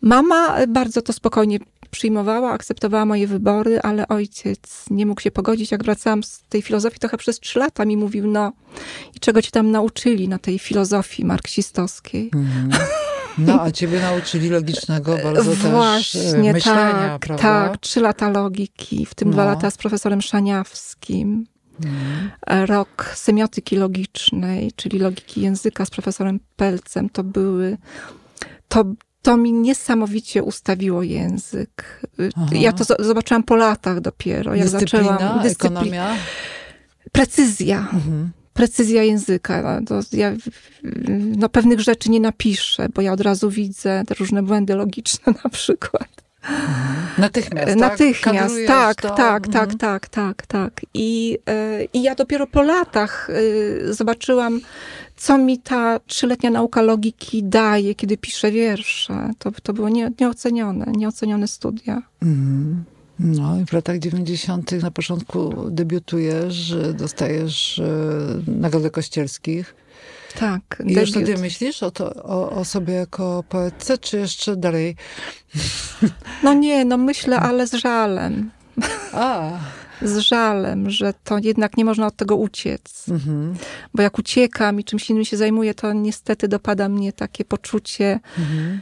Mama 0.00 0.66
bardzo 0.66 1.02
to 1.02 1.12
spokojnie 1.12 1.58
przyjmowała, 1.90 2.52
akceptowała 2.52 3.04
moje 3.04 3.26
wybory, 3.26 3.80
ale 3.80 4.08
ojciec 4.08 4.84
nie 4.90 5.06
mógł 5.06 5.20
się 5.20 5.30
pogodzić. 5.30 5.70
Jak 5.70 5.84
wracałam 5.84 6.22
z 6.22 6.42
tej 6.48 6.62
filozofii, 6.62 7.00
trochę 7.00 7.16
przez 7.16 7.40
trzy 7.40 7.58
lata 7.58 7.84
mi 7.84 7.96
mówił, 7.96 8.26
no 8.26 8.52
i 9.16 9.20
czego 9.20 9.42
ci 9.42 9.50
tam 9.50 9.70
nauczyli 9.70 10.28
na 10.28 10.38
tej 10.38 10.58
filozofii 10.58 11.24
marksistowskiej. 11.24 12.30
Mhm. 12.34 12.70
No, 13.46 13.62
a 13.62 13.70
ciebie 13.70 14.00
nauczyli 14.00 14.48
logicznego 14.48 15.16
bardzo 15.22 15.42
Właśnie, 15.42 16.22
też 16.22 16.54
myślenia, 16.54 16.92
tak, 16.92 17.20
prawda? 17.20 17.42
Tak, 17.42 17.80
trzy 17.80 18.00
lata 18.00 18.30
logiki, 18.30 19.06
w 19.06 19.14
tym 19.14 19.28
no. 19.28 19.32
dwa 19.32 19.44
lata 19.44 19.70
z 19.70 19.76
profesorem 19.76 20.22
Szaniawskim. 20.22 21.46
Mhm. 21.84 22.66
Rok 22.66 23.12
semiotyki 23.14 23.76
logicznej, 23.76 24.72
czyli 24.76 24.98
logiki 24.98 25.40
języka 25.40 25.84
z 25.84 25.90
profesorem 25.90 26.40
Pelcem, 26.56 27.10
to 27.10 27.24
były. 27.24 27.78
To, 28.68 28.84
to 29.22 29.36
mi 29.36 29.52
niesamowicie 29.52 30.42
ustawiło 30.42 31.02
język. 31.02 32.02
Aha. 32.36 32.46
Ja 32.52 32.72
to 32.72 33.04
zobaczyłam 33.04 33.42
po 33.42 33.56
latach 33.56 34.00
dopiero, 34.00 34.54
jak 34.54 34.68
Dyscyplina, 34.68 35.12
zaczęłam. 35.12 35.42
Dyscyplina, 35.42 35.80
ekonomia? 35.80 36.16
Precyzja. 37.12 37.78
Mhm 37.78 38.30
precyzja 38.54 39.02
języka. 39.02 39.80
To 39.86 40.00
ja 40.12 40.32
no, 41.36 41.48
pewnych 41.48 41.80
rzeczy 41.80 42.10
nie 42.10 42.20
napiszę, 42.20 42.88
bo 42.94 43.02
ja 43.02 43.12
od 43.12 43.20
razu 43.20 43.50
widzę 43.50 44.02
te 44.06 44.14
różne 44.14 44.42
błędy 44.42 44.74
logiczne 44.74 45.34
na 45.44 45.50
przykład. 45.50 46.08
Natychmiast. 47.18 47.68
Tak? 47.68 47.76
Natychmiast, 47.76 48.54
tak, 48.66 49.02
tak, 49.02 49.16
tak, 49.16 49.46
mhm. 49.46 49.52
tak, 49.52 49.74
tak, 49.74 50.08
tak, 50.08 50.46
tak. 50.46 50.80
I, 50.94 51.30
yy, 51.30 51.88
I 51.92 52.02
ja 52.02 52.14
dopiero 52.14 52.46
po 52.46 52.62
latach 52.62 53.28
yy, 53.84 53.94
zobaczyłam, 53.94 54.60
co 55.16 55.38
mi 55.38 55.58
ta 55.58 56.00
trzyletnia 56.06 56.50
nauka 56.50 56.82
logiki 56.82 57.44
daje, 57.44 57.94
kiedy 57.94 58.16
piszę 58.16 58.50
wiersze. 58.50 59.30
To, 59.38 59.50
to 59.62 59.72
było 59.72 59.88
nie, 59.88 60.10
nieocenione, 60.20 60.86
nieocenione 60.96 61.48
studia. 61.48 62.02
Mhm. 62.22 62.84
No 63.20 63.60
i 63.60 63.66
w 63.66 63.72
latach 63.72 63.98
90. 63.98 64.72
na 64.72 64.90
początku 64.90 65.70
debiutujesz, 65.70 66.74
dostajesz 66.94 67.78
e, 67.78 67.82
nagrody 68.46 68.90
kościelskich. 68.90 69.74
Tak. 70.38 70.82
I 70.86 70.92
już 70.92 71.10
wtedy 71.10 71.36
myślisz 71.38 71.82
o, 71.82 71.90
to, 71.90 72.14
o, 72.14 72.50
o 72.50 72.64
sobie 72.64 72.94
jako 72.94 73.44
poetce, 73.48 73.98
czy 73.98 74.18
jeszcze 74.18 74.56
dalej? 74.56 74.96
No 76.42 76.54
nie, 76.54 76.84
no 76.84 76.96
myślę, 76.96 77.40
ale 77.40 77.66
z 77.66 77.72
żalem. 77.72 78.50
A. 79.12 79.50
Z 80.02 80.18
żalem, 80.18 80.90
że 80.90 81.14
to 81.24 81.38
jednak 81.38 81.76
nie 81.76 81.84
można 81.84 82.06
od 82.06 82.16
tego 82.16 82.36
uciec. 82.36 83.08
Mhm. 83.08 83.54
Bo 83.94 84.02
jak 84.02 84.18
uciekam 84.18 84.80
i 84.80 84.84
czymś 84.84 85.10
innym 85.10 85.24
się 85.24 85.36
zajmuję, 85.36 85.74
to 85.74 85.92
niestety 85.92 86.48
dopada 86.48 86.88
mnie 86.88 87.12
takie 87.12 87.44
poczucie, 87.44 88.20
mhm 88.38 88.80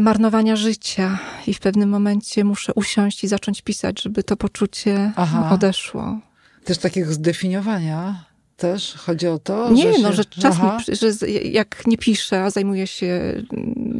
marnowania 0.00 0.56
życia 0.56 1.18
i 1.46 1.54
w 1.54 1.60
pewnym 1.60 1.88
momencie 1.88 2.44
muszę 2.44 2.74
usiąść 2.74 3.24
i 3.24 3.28
zacząć 3.28 3.62
pisać, 3.62 4.02
żeby 4.02 4.22
to 4.22 4.36
poczucie 4.36 5.12
Aha. 5.16 5.50
odeszło. 5.52 6.18
Też 6.64 6.78
takiego 6.78 7.12
zdefiniowania 7.12 8.28
też 8.58 8.94
chodzi 8.94 9.26
o 9.26 9.38
to? 9.38 9.70
Nie, 9.72 9.92
że 9.92 9.98
no, 9.98 10.12
że 10.12 10.24
czasem, 10.24 10.70
że 10.88 11.28
jak 11.28 11.86
nie 11.86 11.98
piszę, 11.98 12.42
a 12.42 12.50
zajmuję 12.50 12.86
się 12.86 13.42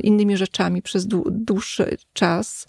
innymi 0.03 0.37
rzeczami 0.37 0.83
przez 0.83 1.07
dłuższy 1.31 1.97
czas, 2.13 2.67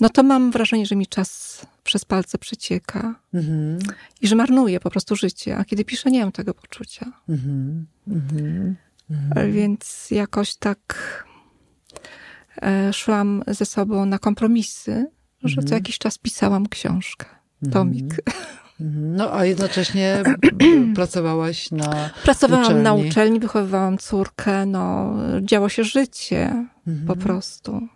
no 0.00 0.08
to 0.08 0.22
mam 0.22 0.50
wrażenie, 0.50 0.86
że 0.86 0.96
mi 0.96 1.06
czas 1.06 1.60
przez 1.84 2.04
palce 2.04 2.38
przecieka 2.38 3.14
mhm. 3.34 3.78
i 4.20 4.28
że 4.28 4.36
marnuję 4.36 4.80
po 4.80 4.90
prostu 4.90 5.16
życie. 5.16 5.56
A 5.56 5.64
kiedy 5.64 5.84
piszę, 5.84 6.10
nie 6.10 6.20
mam 6.20 6.32
tego 6.32 6.54
poczucia. 6.54 7.12
Mhm. 7.28 7.86
Mhm. 8.08 8.76
Więc 9.52 10.10
jakoś 10.10 10.54
tak 10.54 11.24
E, 11.28 11.37
szłam 12.92 13.42
ze 13.46 13.66
sobą 13.66 14.06
na 14.06 14.18
kompromisy, 14.18 15.06
że 15.44 15.56
co 15.56 15.62
mhm. 15.62 15.78
jakiś 15.78 15.98
czas 15.98 16.18
pisałam 16.18 16.68
książkę, 16.68 17.26
mhm. 17.62 17.72
tomik. 17.72 18.04
Mhm. 18.04 18.58
No, 19.16 19.34
a 19.34 19.44
jednocześnie 19.44 20.22
pracowałaś 20.94 21.70
na 21.70 22.10
Pracowałam 22.22 22.64
uczelni. 22.64 22.82
na 22.82 22.94
uczelni, 22.94 23.40
wychowywałam 23.40 23.98
córkę, 23.98 24.66
no, 24.66 25.14
działo 25.42 25.68
się 25.68 25.84
życie 25.84 26.66
po 27.06 27.16
prostu. 27.16 27.88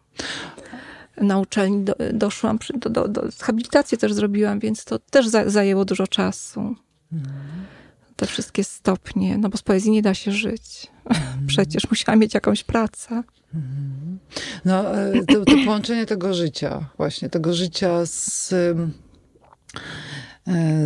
Na 1.21 1.39
uczelni 1.39 1.85
do, 1.85 1.95
doszłam, 2.13 2.59
do, 2.75 2.91
do, 2.91 3.09
do, 3.09 3.23
habilitację 3.41 3.99
też 3.99 4.13
zrobiłam, 4.13 4.59
więc 4.59 4.85
to 4.85 4.99
też 4.99 5.29
za, 5.29 5.51
zajęło 5.51 5.85
dużo 5.85 6.07
czasu. 6.07 6.77
Te 8.17 8.27
wszystkie 8.27 8.65
stopnie, 8.65 9.39
no 9.39 9.49
bo 9.49 9.57
z 9.57 9.63
poezji 9.63 9.91
nie 9.91 10.03
da 10.03 10.15
się 10.15 10.33
żyć. 10.33 10.92
Przecież 11.47 11.91
musiałam 11.91 12.21
mieć 12.21 12.35
jakąś 12.35 12.65
pracę. 12.65 13.23
No, 14.65 14.99
e, 14.99 15.13
to, 15.27 15.45
to 15.45 15.53
połączenie 15.65 16.07
tego 16.07 16.35
życia, 16.35 16.91
właśnie 16.97 17.29
tego 17.29 17.55
życia 17.55 18.07
z, 18.07 18.53
e, 18.53 18.89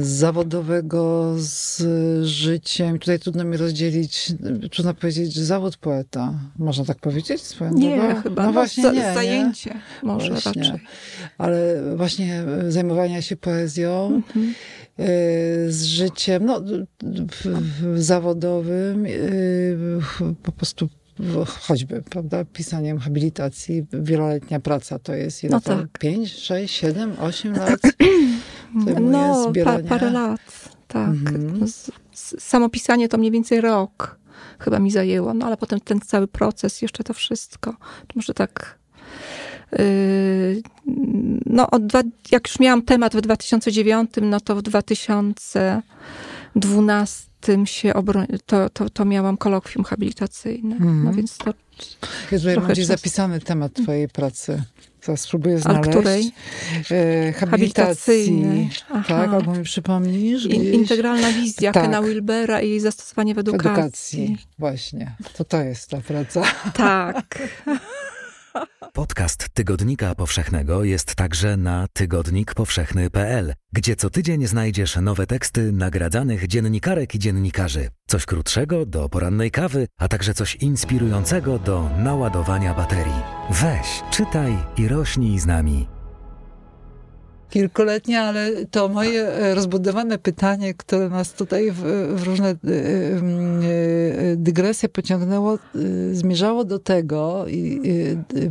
zawodowego, 0.03 1.35
z 1.37 1.83
życiem. 2.27 2.99
Tutaj 2.99 3.19
trudno 3.19 3.45
mi 3.45 3.57
rozdzielić, 3.57 4.33
trudno 4.73 4.95
powiedzieć, 4.95 5.35
że 5.35 5.45
zawód 5.45 5.77
poeta. 5.77 6.35
Można 6.59 6.85
tak 6.85 6.99
powiedzieć 6.99 7.43
Nie, 7.73 7.97
drogą? 7.97 8.23
chyba. 8.23 8.43
No, 8.43 8.49
no 8.49 8.53
właśnie 8.53 8.91
nie, 8.91 9.15
zajęcie 9.15 9.71
nie? 9.71 10.09
może 10.09 10.31
właśnie. 10.31 10.63
raczej. 10.63 10.81
Ale 11.39 11.83
właśnie 11.97 12.45
zajmowania 12.69 13.23
się 13.23 13.37
poezją, 13.37 14.07
mhm. 14.07 14.55
Z 15.69 15.83
życiem 15.83 16.45
no, 16.45 16.63
zawodowym, 17.95 19.07
po 20.43 20.53
prostu 20.53 20.89
choćby, 21.47 22.03
prawda, 22.03 22.45
pisaniem 22.45 22.99
habilitacji, 22.99 23.87
wieloletnia 23.93 24.61
praca 24.61 24.99
to 24.99 25.15
jest 25.15 25.45
ile 25.45 25.51
no 25.51 25.61
to? 25.61 25.77
Tak. 25.77 25.99
5, 25.99 26.33
6, 26.33 26.75
7, 26.75 27.13
8 27.21 27.57
lat? 27.57 27.81
No, 29.01 29.53
pa, 29.65 29.79
parę 29.79 30.11
lat, 30.11 30.69
tak. 30.89 31.09
Mhm. 31.09 31.59
No, 31.61 31.67
samo 32.39 32.69
pisanie 32.69 33.09
to 33.09 33.19
mniej 33.19 33.31
więcej 33.31 33.61
rok 33.61 34.19
chyba 34.59 34.79
mi 34.79 34.91
zajęło, 34.91 35.35
no 35.35 35.47
ale 35.47 35.57
potem 35.57 35.81
ten 35.81 36.01
cały 36.01 36.29
proces, 36.29 36.83
jeszcze 36.83 37.05
to 37.05 37.15
wszystko. 37.15 37.77
Może 38.15 38.35
tak 38.35 38.79
no, 41.47 41.71
od 41.71 41.87
dwa, 41.87 42.03
jak 42.31 42.49
już 42.49 42.61
miałam 42.61 42.83
temat 42.83 43.17
w 43.17 43.21
2009, 43.21 44.11
no 44.23 44.41
to 44.41 44.57
w 44.57 44.63
2012 44.63 47.27
tym 47.41 47.67
się 47.67 47.93
obro- 47.93 48.39
to, 48.47 48.71
to, 48.71 48.91
to 48.91 49.05
miałam 49.05 49.37
kolokwium 49.37 49.85
habilitacyjne. 49.85 50.77
Mm. 50.77 51.05
No 51.05 51.13
więc 51.13 51.39
to 51.39 51.55
Jezu, 52.33 52.49
ja 52.49 52.61
mam 52.61 52.71
gdzieś 52.71 52.87
zapisany 52.87 53.41
temat 53.41 53.73
twojej 53.73 54.09
pracy. 54.09 54.63
Zaraz 55.03 55.21
spróbuję 55.21 55.59
znaleźć. 55.59 55.89
A 55.89 55.91
której? 55.91 56.33
E, 56.91 57.33
habilitacji. 57.33 58.71
Tak, 59.09 59.29
albo 59.29 59.55
mi 59.55 59.65
przypomnisz 59.65 60.49
gdzieś? 60.49 60.75
Integralna 60.75 61.33
wizja 61.33 61.73
tak. 61.73 61.83
Kena 61.83 62.03
Wilbera 62.03 62.61
i 62.61 62.69
jej 62.69 62.81
zastosowanie 62.81 63.35
w 63.35 63.39
edukacji. 63.39 63.69
W 63.69 63.73
edukacji, 63.73 64.39
właśnie. 64.59 65.17
To 65.37 65.45
to 65.45 65.63
jest 65.63 65.91
ta 65.91 66.01
praca. 66.01 66.43
Tak. 66.75 67.39
Podcast 68.93 69.49
Tygodnika 69.49 70.15
Powszechnego 70.15 70.85
jest 70.85 71.15
także 71.15 71.57
na 71.57 71.87
tygodnikpowszechny.pl, 71.93 73.55
gdzie 73.73 73.97
co 73.97 74.11
tydzień 74.11 74.47
znajdziesz 74.47 74.97
nowe 74.97 75.27
teksty 75.27 75.73
nagradzanych 75.73 76.47
dziennikarek 76.47 77.15
i 77.15 77.19
dziennikarzy. 77.19 77.89
Coś 78.07 78.27
krótszego 78.27 78.87
do 78.87 79.09
porannej 79.09 79.51
kawy, 79.51 79.87
a 79.99 80.09
także 80.09 80.35
coś 80.35 80.55
inspirującego 80.55 81.59
do 81.59 81.91
naładowania 81.99 82.75
baterii. 82.75 83.23
Weź, 83.51 84.03
czytaj 84.11 84.59
i 84.77 84.89
rośnij 84.89 85.39
z 85.39 85.47
nami 85.47 85.96
kilkuletnia, 87.51 88.23
ale 88.23 88.67
to 88.71 88.89
moje 88.89 89.29
e, 89.29 89.55
rozbudowane 89.55 90.19
pytanie, 90.19 90.75
które 90.75 91.09
nas 91.09 91.33
tutaj 91.33 91.73
w, 91.73 91.83
w 92.17 92.23
różne 92.23 92.49
e, 92.49 92.53
e, 92.53 92.57
dygresje 94.37 94.89
pociągnęło, 94.89 95.59
zmierzało 96.13 96.65
do 96.65 96.79
tego, 96.79 97.47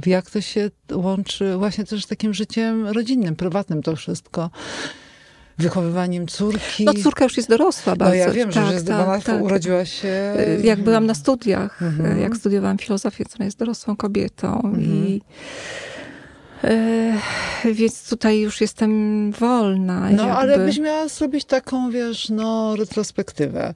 jak 0.05 0.31
to 0.31 0.41
się 0.41 0.71
łączy 0.91 1.58
właśnie 1.58 1.86
też 1.86 2.03
z 2.03 2.08
takim 2.08 2.34
życiem 2.34 2.88
rodzinnym, 2.88 3.36
prywatnym 3.36 3.84
to 3.84 3.95
wszystko 3.95 4.49
wychowywaniem 5.58 6.27
córki. 6.27 6.86
No 6.86 6.93
córka 6.93 7.23
już 7.23 7.38
jest 7.38 7.49
dorosła 7.49 7.95
bardzo. 7.95 8.15
No 8.15 8.19
ja 8.19 8.31
wiem, 8.31 8.51
tak, 8.51 8.67
że 8.67 8.73
jest, 8.73 8.88
tak, 8.88 9.23
tak. 9.23 9.41
urodziła 9.41 9.86
się... 9.86 10.36
Jak 10.63 10.84
byłam 10.84 11.05
na 11.05 11.13
studiach, 11.13 11.81
mhm. 11.81 12.19
jak 12.19 12.38
studiowałam 12.38 12.77
filozofię, 12.77 13.25
to 13.25 13.43
jest 13.43 13.60
dorosłą 13.60 13.95
kobietą 13.95 14.55
mhm. 14.55 14.81
i 14.81 15.13
Yy, 15.13 15.74
więc 17.73 18.10
tutaj 18.10 18.39
już 18.39 18.62
jestem 18.62 19.32
wolna. 19.32 19.99
No, 19.99 20.10
jakby. 20.10 20.32
ale 20.32 20.51
jakbyś 20.51 20.80
miała 20.80 21.08
zrobić 21.08 21.45
taką, 21.45 21.91
wiesz, 21.91 22.30
no, 22.30 22.75
retrospektywę. 22.75 23.73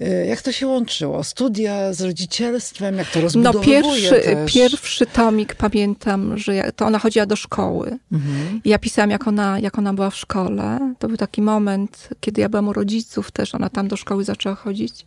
Yy, 0.00 0.26
jak 0.26 0.42
to 0.42 0.52
się 0.52 0.66
łączyło? 0.66 1.24
Studia 1.24 1.92
z 1.92 2.00
rodzicielstwem, 2.00 2.96
jak 2.96 3.10
to 3.10 3.20
rozbudowuje 3.20 3.80
No, 3.80 3.88
pierwszy, 3.88 4.10
też. 4.10 4.52
pierwszy 4.52 5.06
tomik 5.06 5.54
pamiętam, 5.54 6.38
że 6.38 6.54
ja, 6.54 6.72
to 6.72 6.86
ona 6.86 6.98
chodziła 6.98 7.26
do 7.26 7.36
szkoły. 7.36 7.98
Mhm. 8.12 8.60
Ja 8.64 8.78
pisałam, 8.78 9.10
jak 9.10 9.28
ona, 9.28 9.58
jak 9.58 9.78
ona 9.78 9.94
była 9.94 10.10
w 10.10 10.16
szkole. 10.16 10.94
To 10.98 11.08
był 11.08 11.16
taki 11.16 11.42
moment, 11.42 12.08
kiedy 12.20 12.40
ja 12.40 12.48
byłam 12.48 12.68
u 12.68 12.72
rodziców 12.72 13.30
też, 13.30 13.54
ona 13.54 13.68
tam 13.70 13.88
do 13.88 13.96
szkoły 13.96 14.24
zaczęła 14.24 14.54
chodzić. 14.54 15.06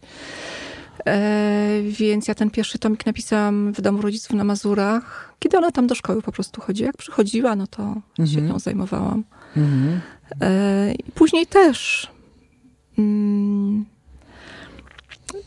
E, 1.06 1.82
więc 1.90 2.28
ja 2.28 2.36
ten 2.36 2.50
pierwszy 2.50 2.80
tomik 2.80 3.06
napisałam 3.06 3.74
w 3.74 3.82
domu 3.82 4.02
rodziców 4.02 4.34
na 4.34 4.44
Mazurach, 4.44 5.34
kiedy 5.40 5.58
ona 5.58 5.72
tam 5.72 5.88
do 5.88 5.96
szkoły 5.96 6.22
po 6.22 6.32
prostu 6.32 6.62
chodziła. 6.62 6.88
Jak 6.88 6.98
przychodziła, 6.98 7.56
no 7.56 7.68
to 7.68 7.84
mhm. 7.84 8.28
się 8.28 8.42
nią 8.42 8.60
zajmowałam. 8.60 9.24
Mhm. 9.58 10.02
E, 10.42 10.94
I 10.94 11.12
później 11.12 11.48
też 11.48 12.12
mm, 12.98 13.86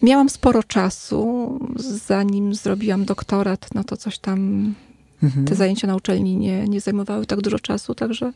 miałam 0.02 0.28
sporo 0.28 0.62
czasu, 0.62 1.58
zanim 1.78 2.54
zrobiłam 2.54 3.04
doktorat, 3.04 3.68
no 3.74 3.84
to 3.84 3.96
coś 3.96 4.18
tam, 4.18 4.74
mhm. 5.22 5.46
te 5.46 5.54
zajęcia 5.54 5.86
na 5.86 5.96
uczelni 5.96 6.36
nie, 6.36 6.68
nie 6.68 6.80
zajmowały 6.80 7.26
tak 7.26 7.40
dużo 7.40 7.58
czasu, 7.58 7.94
także, 7.94 8.32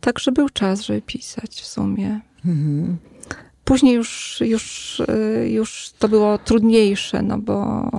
także 0.00 0.32
był 0.32 0.48
czas, 0.48 0.80
żeby 0.80 1.02
pisać 1.02 1.60
w 1.60 1.66
sumie. 1.66 2.20
Mhm. 2.44 2.96
Później 3.68 3.94
już, 3.94 4.40
już, 4.44 5.00
y, 5.00 5.48
już 5.50 5.90
to 5.98 6.08
było 6.08 6.38
trudniejsze, 6.38 7.22
no 7.22 7.38
bo 7.38 7.90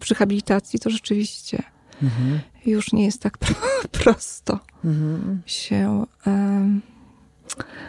przy 0.00 0.14
habilitacji 0.14 0.78
to 0.78 0.90
rzeczywiście 0.90 1.62
Mhm. 2.02 2.40
już 2.66 2.92
nie 2.92 3.04
jest 3.04 3.22
tak 3.22 3.38
prosto 4.02 4.58
Mhm. 4.84 5.40
się 5.46 6.04
em, 6.26 6.80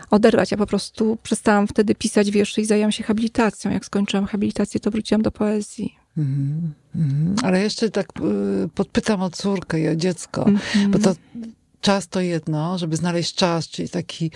oderwać. 0.09 0.51
Ja 0.51 0.57
po 0.57 0.65
prostu 0.67 1.17
przestałam 1.23 1.67
wtedy 1.67 1.95
pisać 1.95 2.31
wiersze 2.31 2.61
i 2.61 2.65
zajęłam 2.65 2.91
się 2.91 3.03
habilitacją. 3.03 3.71
Jak 3.71 3.85
skończyłam 3.85 4.25
habilitację, 4.25 4.79
to 4.79 4.91
wróciłam 4.91 5.21
do 5.21 5.31
poezji. 5.31 5.95
Mhm. 6.17 6.73
Mhm. 6.95 7.35
Ale 7.43 7.61
jeszcze 7.61 7.89
tak 7.89 8.07
y, 8.65 8.69
podpytam 8.75 9.21
o 9.21 9.29
córkę 9.29 9.79
i 9.79 9.87
o 9.87 9.95
dziecko, 9.95 10.45
Mhm. 10.47 10.91
bo 10.91 10.99
to 10.99 11.15
czas 11.87 12.07
to 12.07 12.21
jedno, 12.21 12.77
żeby 12.77 12.95
znaleźć 12.95 13.35
czas, 13.35 13.67
czyli 13.69 13.89
taki, 13.89 14.31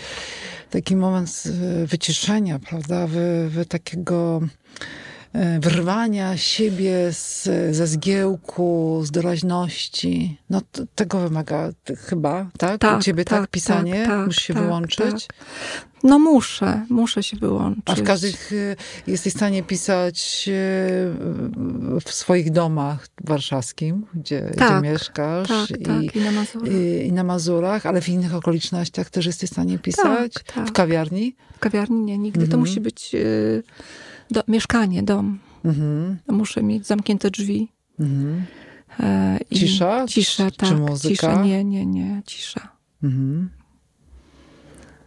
taki 0.70 0.96
moment 0.96 1.44
wyciszenia, 1.86 2.60
prawda, 2.60 3.08
wy, 3.08 3.50
wy 3.50 3.66
takiego 3.66 4.42
wyrwania 5.60 6.38
siebie 6.38 7.14
z, 7.14 7.44
ze 7.76 7.88
zgiełku, 7.88 9.02
z 9.04 9.12
doraźności. 9.12 10.38
No 10.50 10.62
tego 10.96 11.20
wymaga 11.20 11.70
chyba, 11.98 12.50
tak? 12.58 12.82
Tak, 12.82 13.00
U 13.00 13.02
ciebie 13.04 13.26
tak, 13.26 13.42
tak, 13.42 13.50
pisanie? 13.50 13.94
tak, 13.94 14.08
tak, 14.08 14.26
Musisz 14.28 14.44
się 14.44 14.54
tak, 14.54 14.64
wyłączyć? 14.64 15.28
No 16.04 16.20
muszę, 16.20 16.86
muszę 16.90 17.24
się 17.24 17.38
wyłączyć. 17.38 17.84
A 17.86 17.96
w 17.96 18.04
każdych 18.04 18.52
y, 18.52 18.76
jesteś 19.08 19.34
w 19.34 19.38
stanie 19.38 19.64
pisać 19.64 20.46
y, 20.48 20.52
w 22.06 22.12
swoich 22.14 22.52
domach 22.52 23.08
warszawskim, 23.24 24.06
gdzie, 24.14 24.42
gdzie 24.42 24.60
Tak, 24.60 24.84
mieszkasz 24.84 25.48
Tak, 25.48 25.80
i, 25.80 25.84
tak, 25.84 26.16
i 26.16 26.20
na 26.20 26.32
Mazurach. 26.32 26.72
i, 26.74 27.08
i 27.08 27.12
na 27.12 27.24
Mazurach, 27.24 27.86
ale 27.86 28.02
w 28.02 28.10
innych 28.10 28.36
okolicznościach 28.36 29.10
też 29.10 29.26
jesteś 29.26 29.50
w 29.50 29.54
stanie 29.54 29.80
pisać? 29.80 30.34
Tak, 30.34 30.44
tak. 30.44 30.68
W 30.68 30.72
kawiarni? 30.72 31.36
W 31.56 31.60
kawiarni 31.60 32.02
nie, 32.02 32.18
nigdy. 32.18 32.40
To 32.40 32.44
Mhm. 32.46 32.60
musi 32.60 32.82
być 32.82 33.12
y, 33.16 33.64
do, 34.32 34.44
mieszkanie, 34.48 35.04
dom. 35.04 35.40
Mhm, 35.66 36.18
Muszę 36.28 36.64
mieć 36.64 36.88
zamknięte 36.88 37.32
drzwi. 37.32 37.72
mhm, 38.00 38.46
E, 39.00 39.40
Cisza? 39.54 40.06
Cisza, 40.08 40.52
Czy 40.52 40.58
tak. 40.58 40.78
muzyka? 40.80 41.10
Cisza, 41.16 41.44
nie, 41.44 41.64
nie, 41.64 41.86
nie, 41.86 42.22
cisza. 42.26 42.68
mhm. 43.04 43.50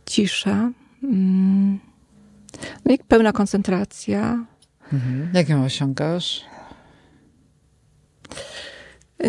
Cisza. 0.06 0.70
Mm. 1.02 1.78
No 2.84 2.94
i 2.94 2.98
pełna 2.98 3.32
koncentracja. 3.32 4.46
mhm. 4.92 5.28
Jak 5.34 5.48
ją 5.48 5.64
osiągasz? 5.64 6.44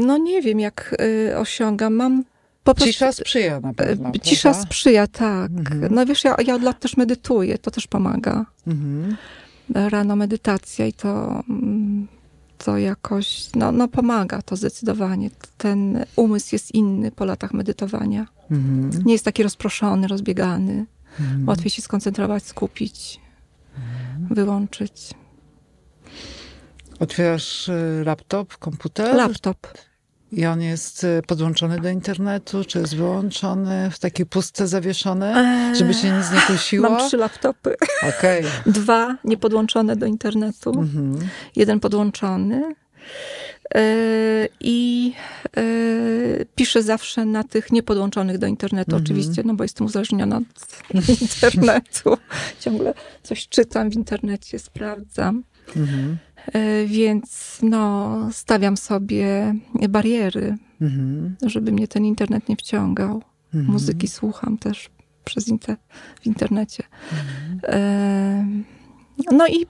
No 0.01 0.17
nie 0.17 0.41
wiem, 0.41 0.59
jak 0.59 0.95
y, 1.29 1.37
osiągam. 1.37 1.93
Mam 1.93 2.23
prostu... 2.63 2.85
Cisza 2.85 3.11
sprzyja 3.11 3.59
na 3.59 3.73
pewno, 3.73 4.09
e, 4.09 4.19
Cisza 4.19 4.49
prawda? 4.51 4.61
sprzyja, 4.61 5.07
tak. 5.07 5.51
Mhm. 5.51 5.93
No 5.95 6.05
wiesz, 6.05 6.23
ja, 6.23 6.35
ja 6.45 6.55
od 6.55 6.61
lat 6.63 6.79
też 6.79 6.97
medytuję, 6.97 7.57
to 7.57 7.71
też 7.71 7.87
pomaga. 7.87 8.45
Mhm. 8.67 9.17
Rano 9.73 10.15
medytacja 10.15 10.87
i 10.87 10.93
to, 10.93 11.43
mm, 11.49 12.07
to 12.57 12.77
jakoś, 12.77 13.49
no, 13.55 13.71
no 13.71 13.87
pomaga 13.87 14.41
to 14.41 14.55
zdecydowanie. 14.55 15.29
Ten 15.57 16.05
umysł 16.15 16.55
jest 16.55 16.75
inny 16.75 17.11
po 17.11 17.25
latach 17.25 17.53
medytowania. 17.53 18.27
Mhm. 18.51 19.03
Nie 19.05 19.13
jest 19.13 19.25
taki 19.25 19.43
rozproszony, 19.43 20.07
rozbiegany. 20.07 20.85
Mhm. 21.19 21.47
Łatwiej 21.47 21.69
się 21.71 21.81
skoncentrować, 21.81 22.43
skupić, 22.43 23.19
wyłączyć. 24.29 25.13
Otwierasz 26.99 27.69
y, 27.69 28.03
laptop, 28.05 28.57
komputer? 28.57 29.15
Laptop. 29.15 29.67
I 30.35 30.45
on 30.45 30.61
jest 30.61 31.03
y, 31.03 31.21
podłączony 31.27 31.79
do 31.79 31.89
internetu, 31.89 32.63
czy 32.65 32.79
jest 32.79 32.95
wyłączony, 32.95 33.91
w 33.91 33.99
takiej 33.99 34.25
pustce 34.25 34.67
zawieszony, 34.67 35.33
żeby 35.77 35.93
się 35.93 36.11
nic 36.17 36.31
nie 36.31 36.41
kusiło? 36.47 36.89
Mam 36.89 37.07
trzy 37.07 37.17
laptopy. 37.17 37.75
Okej. 38.17 38.43
Dwa 38.65 39.17
niepodłączone 39.23 39.95
do 39.95 40.05
internetu. 40.05 40.69
Mhm. 40.69 41.19
jeden 41.55 41.79
podłączony. 41.79 42.75
Yy, 43.75 43.81
I 44.59 45.13
yy, 45.57 46.45
piszę 46.55 46.83
zawsze 46.83 47.25
na 47.25 47.43
tych 47.43 47.71
niepodłączonych 47.71 48.37
do 48.37 48.47
internetu, 48.47 48.91
Mhm. 48.91 49.03
oczywiście, 49.03 49.41
no 49.45 49.53
bo 49.53 49.63
jestem 49.63 49.87
uzależniona 49.87 50.37
od 50.37 51.19
internetu. 51.21 52.17
Ciągle 52.59 52.93
coś 53.23 53.47
czytam 53.47 53.89
w 53.89 53.93
internecie, 53.95 54.59
sprawdzam. 54.59 55.43
Mhm. 55.77 56.17
Yy, 56.53 56.87
Więc 56.87 57.59
no, 57.63 58.17
stawiam 58.31 58.77
sobie 58.77 59.55
bariery, 59.89 60.57
Mhm. 60.81 61.35
żeby 61.45 61.71
mnie 61.71 61.87
ten 61.87 62.05
internet 62.05 62.49
nie 62.49 62.55
wciągał. 62.55 63.21
Mhm. 63.53 63.73
Muzyki 63.73 64.07
słucham 64.07 64.57
też 64.57 64.89
przez 65.25 65.47
inter 65.47 65.77
w 66.21 66.25
internecie. 66.25 66.83
Mhm. 67.11 67.59
E, 67.63 68.45
No 69.35 69.47
i 69.47 69.65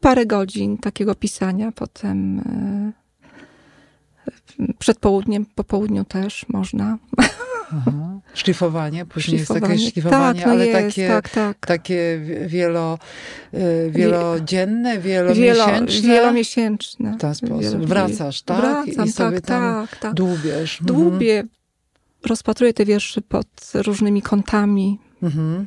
parę 0.00 0.26
godzin 0.26 0.78
takiego 0.78 1.14
pisania, 1.14 1.72
potem 1.72 2.38
e, 2.38 2.92
przed 4.78 4.98
południem, 4.98 5.46
po 5.54 5.64
południu 5.64 6.04
też 6.04 6.46
można. 6.48 6.98
Aha. 7.72 8.20
Szlifowanie, 8.34 9.06
później 9.06 9.38
jest 9.38 9.48
takie 9.48 9.58
Szlifowanie. 9.66 9.90
szlifowanie, 9.90 10.38
tak, 10.40 10.46
no 10.46 10.52
ale 10.52 10.66
jest, 10.66 10.80
takie, 10.86 11.08
tak, 11.08 11.28
tak. 11.28 11.66
takie 11.66 12.18
wi- 12.24 12.48
wielo, 12.48 12.98
y, 13.54 13.90
wielodzienne, 13.90 14.98
wielomiesięczne. 14.98 16.02
Wielo, 16.08 16.14
wielomiesięczne. 16.14 17.14
w 17.14 17.20
ten 17.20 17.34
sposób. 17.34 17.86
Wracasz, 17.86 18.42
tak? 18.42 18.60
Wracam, 18.60 19.06
I 19.06 19.12
sobie 19.12 19.40
tak, 19.40 19.46
tam 19.46 19.86
tak, 19.88 20.00
tak. 20.00 20.14
dłubiesz. 20.14 20.80
Mhm. 20.80 21.00
Dłubię, 21.00 21.44
rozpatruję 22.26 22.72
te 22.74 22.84
wiersze 22.84 23.20
pod 23.22 23.46
różnymi 23.74 24.22
kątami, 24.22 24.98
Mhm. 25.22 25.66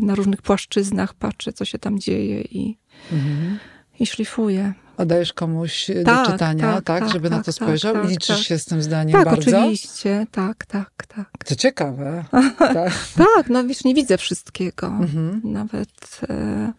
na 0.06 0.14
różnych 0.14 0.42
płaszczyznach, 0.42 1.14
patrzę, 1.14 1.52
co 1.52 1.64
się 1.64 1.78
tam 1.78 1.98
dzieje 1.98 2.40
i, 2.40 2.78
Mhm. 3.12 3.58
i 4.00 4.06
szlifuję. 4.06 4.74
A 4.96 5.04
dajesz 5.04 5.32
komuś 5.32 5.90
Tak, 6.04 6.26
do 6.26 6.32
czytania, 6.32 6.72
tak, 6.74 6.84
tak, 6.84 7.00
tak, 7.00 7.12
żeby 7.12 7.30
na 7.30 7.36
tak, 7.36 7.44
to 7.46 7.52
tak, 7.52 7.54
spojrzał? 7.54 7.94
tak, 7.94 8.04
I 8.04 8.08
liczysz 8.08 8.36
tak. 8.36 8.46
się 8.46 8.58
z 8.58 8.64
tym 8.64 8.82
zdaniem 8.82 9.12
Tak, 9.12 9.24
bardzo? 9.24 9.58
oczywiście, 9.58 10.26
tak, 10.30 10.66
tak, 10.66 11.06
tak. 11.08 11.30
To 11.44 11.56
ciekawe. 11.56 12.24
tak. 12.58 12.92
Tak, 13.16 13.48
no 13.48 13.64
wiesz, 13.64 13.84
nie 13.84 13.94
widzę 13.94 14.18
wszystkiego. 14.18 14.86
Mhm. 14.86 15.40
Nawet 15.44 16.20
e, 16.30 16.72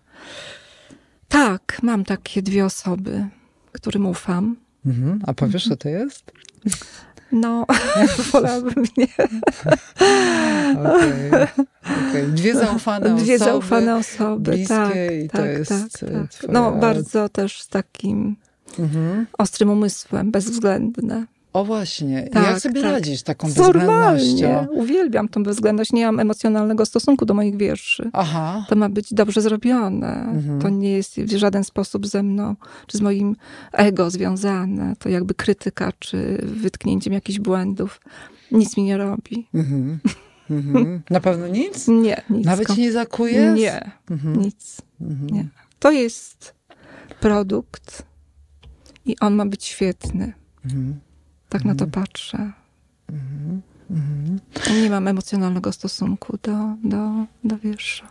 tak, 1.27 1.79
mam 1.81 2.05
takie 2.05 2.41
dwie 2.41 2.65
osoby, 2.65 3.27
którym 3.71 4.05
ufam. 4.05 4.55
Mhm. 4.85 5.21
A 5.27 5.33
powiesz, 5.33 5.67
co 5.69 5.75
to 5.77 5.89
jest? 5.89 6.31
No, 7.31 7.65
wolałabym 8.31 8.83
nie. 8.97 9.07
Okej. 10.85 11.31
Okej. 12.09 12.27
Dwie 12.27 12.55
zaufane 12.55 13.15
Dwie 13.15 13.35
osoby. 13.35 13.51
zaufane 13.51 13.95
osoby, 13.95 14.51
bliskie 14.51 14.75
tak, 14.75 14.95
i 15.25 15.29
to 15.29 15.37
tak, 15.37 15.45
jest, 15.47 15.69
tak, 15.69 16.09
e, 16.09 16.13
tak. 16.13 16.31
twoja- 16.31 16.53
No, 16.53 16.71
bardzo 16.71 17.29
też 17.29 17.61
z 17.61 17.67
takim 17.67 18.35
Mhm. 18.79 19.25
ostrym 19.37 19.69
umysłem, 19.69 20.31
bezwzględne. 20.31 21.25
O 21.53 21.65
właśnie. 21.65 22.27
Tak, 22.33 22.43
Jak 22.45 22.59
sobie 22.59 22.81
tak. 22.81 22.91
radzisz 22.91 23.23
taką 23.23 23.47
bezwzględnością? 23.47 24.67
uwielbiam 24.71 25.29
tą 25.29 25.43
bezwzględność. 25.43 25.93
Nie 25.93 26.05
mam 26.05 26.19
emocjonalnego 26.19 26.85
stosunku 26.85 27.25
do 27.25 27.33
moich 27.33 27.57
wierszy. 27.57 28.09
Aha. 28.13 28.65
To 28.69 28.75
ma 28.75 28.89
być 28.89 29.13
dobrze 29.13 29.41
zrobione. 29.41 30.13
Mhm. 30.13 30.61
To 30.61 30.69
nie 30.69 30.91
jest 30.91 31.19
w 31.21 31.37
żaden 31.37 31.63
sposób 31.63 32.07
ze 32.07 32.23
mną, 32.23 32.55
czy 32.87 32.97
z 32.97 33.01
moim 33.01 33.35
ego 33.71 34.09
związane. 34.09 34.93
To 34.99 35.09
jakby 35.09 35.33
krytyka, 35.33 35.91
czy 35.99 36.37
wytknięciem 36.43 37.13
jakichś 37.13 37.39
błędów. 37.39 38.01
Nic 38.51 38.77
mi 38.77 38.83
nie 38.83 38.97
robi. 38.97 39.47
Mhm. 39.53 39.99
Mhm. 40.49 41.01
Na 41.09 41.19
pewno 41.19 41.47
nic? 41.47 41.87
Nie, 42.03 42.21
nic. 42.29 42.45
Nawet 42.45 42.75
ci 42.75 42.81
nie 42.81 42.91
zakuje? 42.91 43.53
Nie, 43.53 43.91
Mhm. 44.11 44.39
nic. 44.41 44.81
Mhm. 45.01 45.29
Nie. 45.29 45.47
To 45.79 45.91
jest 45.91 46.53
produkt 47.19 48.03
i 49.05 49.15
on 49.19 49.35
ma 49.35 49.45
być 49.45 49.65
świetny. 49.65 50.33
Mhm. 50.65 50.99
Tak 51.49 51.65
na 51.65 51.75
to 51.75 51.87
patrzę. 51.87 52.51
Mhm. 53.09 53.61
Nie 54.81 54.89
mam 54.89 55.07
emocjonalnego 55.07 55.71
stosunku 55.71 56.37
do, 56.43 56.75
do, 56.83 57.25
do 57.43 57.57
wiersza. 57.57 58.07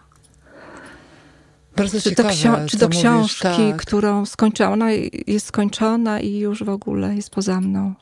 Bardzo 1.77 2.01
Czy 2.01 2.11
do, 2.11 2.16
ciekawe, 2.16 2.35
ksio- 2.35 2.66
czy 2.66 2.77
co 2.77 2.81
do 2.81 2.87
mówisz, 2.87 3.01
książki, 3.01 3.42
tak. 3.70 3.77
którą 3.77 4.27
skończyłam. 4.27 4.72
Ona 4.72 4.90
jest 5.27 5.46
skończona 5.46 6.20
i 6.20 6.38
już 6.38 6.64
w 6.64 6.68
ogóle 6.68 7.16
jest 7.16 7.31
poza 7.31 7.61
mną. 7.61 7.94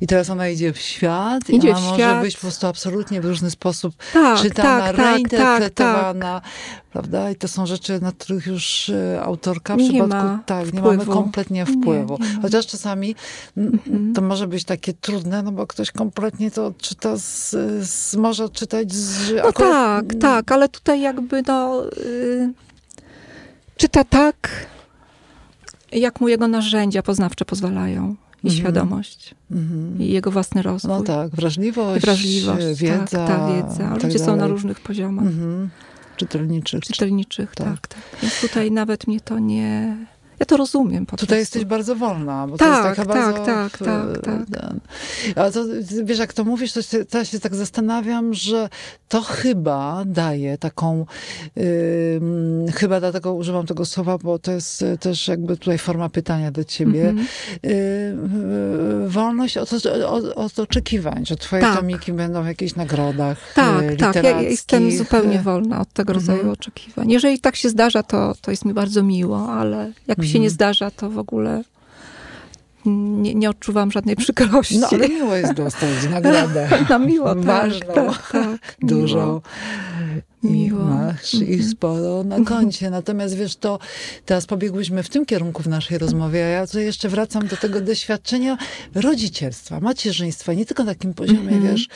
I 0.00 0.06
teraz 0.06 0.30
ona 0.30 0.48
idzie 0.48 0.72
w 0.72 0.78
świat 0.78 1.50
Idzie 1.50 1.68
i 1.68 1.70
ona 1.70 1.80
może 1.80 1.94
świat. 1.94 2.22
być 2.22 2.34
po 2.34 2.40
prostu 2.40 2.66
absolutnie 2.66 3.20
w 3.20 3.24
różny 3.24 3.50
sposób 3.50 3.94
Tak, 4.12 4.38
czytana, 4.40 4.78
tak, 4.86 4.86
tak, 4.86 4.96
tak, 4.96 5.06
reinterpretowana, 5.06 6.40
prawda? 6.92 7.30
I 7.30 7.36
to 7.36 7.48
są 7.48 7.66
rzeczy, 7.66 8.00
na 8.00 8.12
których 8.12 8.46
już 8.46 8.88
e, 8.88 9.22
autorka 9.22 9.74
w 9.76 9.78
Nie 9.78 9.88
przypadku, 9.90 10.44
tak, 10.46 10.72
nie 10.72 10.80
mamy 10.80 10.94
wpływu. 10.96 11.12
kompletnie 11.12 11.66
wpływu. 11.66 12.18
Nie, 12.20 12.28
nie. 12.34 12.42
Chociaż 12.42 12.66
czasami 12.66 13.14
Mhm. 13.56 14.14
to 14.14 14.22
może 14.22 14.46
być 14.46 14.64
takie 14.64 14.92
trudne, 14.92 15.42
no 15.42 15.52
bo 15.52 15.66
ktoś 15.66 15.90
kompletnie 15.90 16.50
to 16.50 16.72
czyta, 16.80 17.16
z, 17.16 17.50
z, 17.88 18.14
może 18.14 18.48
czytać 18.48 18.92
z... 18.92 19.32
No 19.36 19.42
akurat- 19.42 19.72
tak, 20.08 20.14
tak, 20.20 20.52
ale 20.52 20.68
tutaj 20.68 21.00
jakby 21.00 21.42
no 21.46 21.82
y, 21.96 22.52
czyta 23.76 24.04
tak, 24.04 24.66
jak 25.92 26.20
mu 26.20 26.28
jego 26.28 26.48
narzędzia 26.48 27.02
poznawcze 27.02 27.44
pozwalają. 27.44 28.14
I 28.44 28.46
Mhm. 28.48 28.60
świadomość. 28.60 29.34
Mhm. 29.50 30.00
I 30.02 30.08
jego 30.08 30.30
własny 30.30 30.62
rozwój. 30.62 30.90
No 30.92 31.02
tak, 31.02 31.30
wrażliwość, 31.30 32.04
Wrażliwość, 32.04 32.80
wiedza. 32.80 33.06
tak, 33.06 33.28
ta 33.28 33.48
wiedza. 33.48 33.90
tak 33.94 34.02
Ludzie 34.02 34.18
są 34.18 34.26
na 34.26 34.36
dalej. 34.36 34.52
różnych 34.52 34.80
poziomach. 34.80 35.26
Mhm. 35.26 35.70
czytelniczych. 36.16 36.80
Czytelniczych, 36.80 37.54
tak. 37.54 37.66
tak, 37.66 37.86
tak. 37.88 38.20
Więc 38.22 38.40
tutaj 38.40 38.70
nawet 38.70 39.06
mnie 39.06 39.20
to 39.20 39.38
nie 39.38 39.96
ja 40.42 40.46
to 40.46 40.56
rozumiem 40.56 41.06
po 41.06 41.16
Tutaj 41.16 41.26
prostu. 41.26 41.40
jesteś 41.40 41.64
bardzo 41.64 41.96
wolna, 41.96 42.46
bo 42.46 42.56
tak, 42.56 42.68
to 42.68 42.74
jest 42.74 42.82
taka 42.82 43.08
tak, 43.08 43.08
bardzo... 43.08 43.44
Tak, 43.44 43.78
tak, 43.78 44.22
tak, 44.22 44.60
tak. 44.60 44.74
A 45.36 45.50
to, 45.50 45.64
wiesz, 46.04 46.18
jak 46.18 46.32
to 46.32 46.44
mówisz, 46.44 46.72
to 46.72 46.82
się, 46.82 47.04
to 47.04 47.18
ja 47.18 47.24
się 47.24 47.40
tak 47.40 47.54
zastanawiam, 47.54 48.34
że 48.34 48.68
to 49.08 49.22
chyba 49.22 50.02
daje 50.06 50.58
taką, 50.58 51.06
yy, 51.56 52.20
chyba 52.74 53.00
dlatego 53.00 53.34
używam 53.34 53.66
tego 53.66 53.84
słowa, 53.84 54.18
bo 54.18 54.38
to 54.38 54.52
jest 54.52 54.84
też 55.00 55.28
jakby 55.28 55.56
tutaj 55.56 55.78
forma 55.78 56.08
pytania 56.08 56.50
do 56.50 56.64
ciebie, 56.64 57.08
mm 57.08 57.24
-hmm. 57.24 57.68
yy, 59.02 59.08
wolność 59.08 59.56
od, 59.56 59.72
od, 60.06 60.24
od, 60.24 60.58
oczekiwań, 60.58 61.26
że 61.26 61.36
twoje 61.36 61.62
tak. 61.62 61.76
tomiki 61.76 62.12
będą 62.12 62.42
w 62.42 62.46
jakichś 62.46 62.74
nagrodach 62.74 63.52
Tak, 63.54 63.82
yy, 63.82 63.96
tak, 63.96 64.24
ja 64.24 64.40
jestem 64.40 64.90
zupełnie 64.90 65.38
wolna 65.38 65.80
od 65.80 65.92
tego 65.92 66.12
rodzaju 66.12 66.40
mm 66.40 66.50
-hmm. 66.50 66.58
oczekiwań. 66.58 67.10
Jeżeli 67.10 67.40
tak 67.40 67.56
się 67.56 67.68
zdarza, 67.68 68.02
to, 68.02 68.34
to 68.40 68.50
jest 68.50 68.64
mi 68.64 68.74
bardzo 68.74 69.02
miło, 69.02 69.52
ale 69.52 69.92
jak 70.06 70.18
mi 70.18 70.31
się 70.32 70.38
nie 70.38 70.50
zdarza, 70.50 70.90
to 70.90 71.10
w 71.10 71.18
ogóle 71.18 71.62
nie, 72.86 73.34
nie 73.34 73.50
odczuwam 73.50 73.92
żadnej 73.92 74.16
przykrości. 74.16 74.78
No 74.78 74.88
ale 74.92 75.08
miło 75.08 75.34
jest 75.34 75.52
dostać 75.52 75.88
nagrodę. 76.10 76.68
No 76.90 76.98
miło, 76.98 77.34
tak, 77.34 77.44
Ważną, 77.44 77.94
tak, 77.94 78.30
tak, 78.32 78.76
dużą. 78.82 79.26
Miło. 79.26 79.42
I 80.44 80.70
masz 80.70 81.34
ich 81.34 81.42
mhm. 81.42 81.70
sporo 81.70 82.24
na 82.24 82.44
koncie. 82.44 82.90
Natomiast 82.90 83.34
wiesz, 83.34 83.56
to 83.56 83.78
teraz 84.26 84.46
pobiegłyśmy 84.46 85.02
w 85.02 85.08
tym 85.08 85.26
kierunku 85.26 85.62
w 85.62 85.66
naszej 85.66 85.98
rozmowie, 85.98 86.44
a 86.44 86.48
ja 86.48 86.66
tutaj 86.66 86.84
jeszcze 86.84 87.08
wracam 87.08 87.46
do 87.46 87.56
tego 87.56 87.80
doświadczenia 87.80 88.58
rodzicielstwa, 88.94 89.80
macierzyństwa, 89.80 90.52
nie 90.52 90.66
tylko 90.66 90.84
na 90.84 90.94
takim 90.94 91.14
poziomie, 91.14 91.48
mm 91.48 91.62
-hmm. 91.62 91.70
wiesz, 91.70 91.88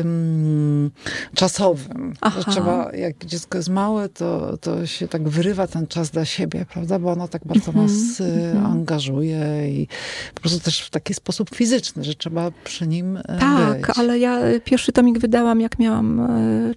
ym, 0.00 0.90
czasowym. 1.34 2.14
trzeba, 2.50 2.92
jak 2.92 3.24
dziecko 3.24 3.58
jest 3.58 3.68
małe, 3.68 4.08
to, 4.08 4.56
to 4.56 4.86
się 4.86 5.08
tak 5.08 5.28
wyrywa 5.28 5.66
ten 5.66 5.86
czas 5.86 6.10
dla 6.10 6.24
siebie, 6.24 6.66
prawda? 6.72 6.98
Bo 6.98 7.12
ono 7.12 7.28
tak 7.28 7.42
bardzo 7.44 7.72
mm 7.72 7.86
-hmm. 7.86 7.90
nas 7.90 8.20
y, 8.20 8.24
-hmm. 8.24 8.66
angażuje 8.66 9.70
i 9.72 9.88
po 10.34 10.40
prostu 10.40 10.60
też 10.60 10.80
w 10.80 10.90
taki 10.90 11.14
sposób 11.14 11.50
fizyczny, 11.54 12.04
że 12.04 12.14
trzeba 12.14 12.50
przy 12.64 12.86
nim 12.86 13.16
y, 13.16 13.22
tak, 13.40 13.76
być. 13.76 13.86
Tak, 13.86 13.98
ale 13.98 14.18
ja 14.18 14.40
pierwszy 14.64 14.92
tomik 14.92 15.18
wydałam, 15.18 15.60
jak 15.60 15.78
miałam 15.78 16.28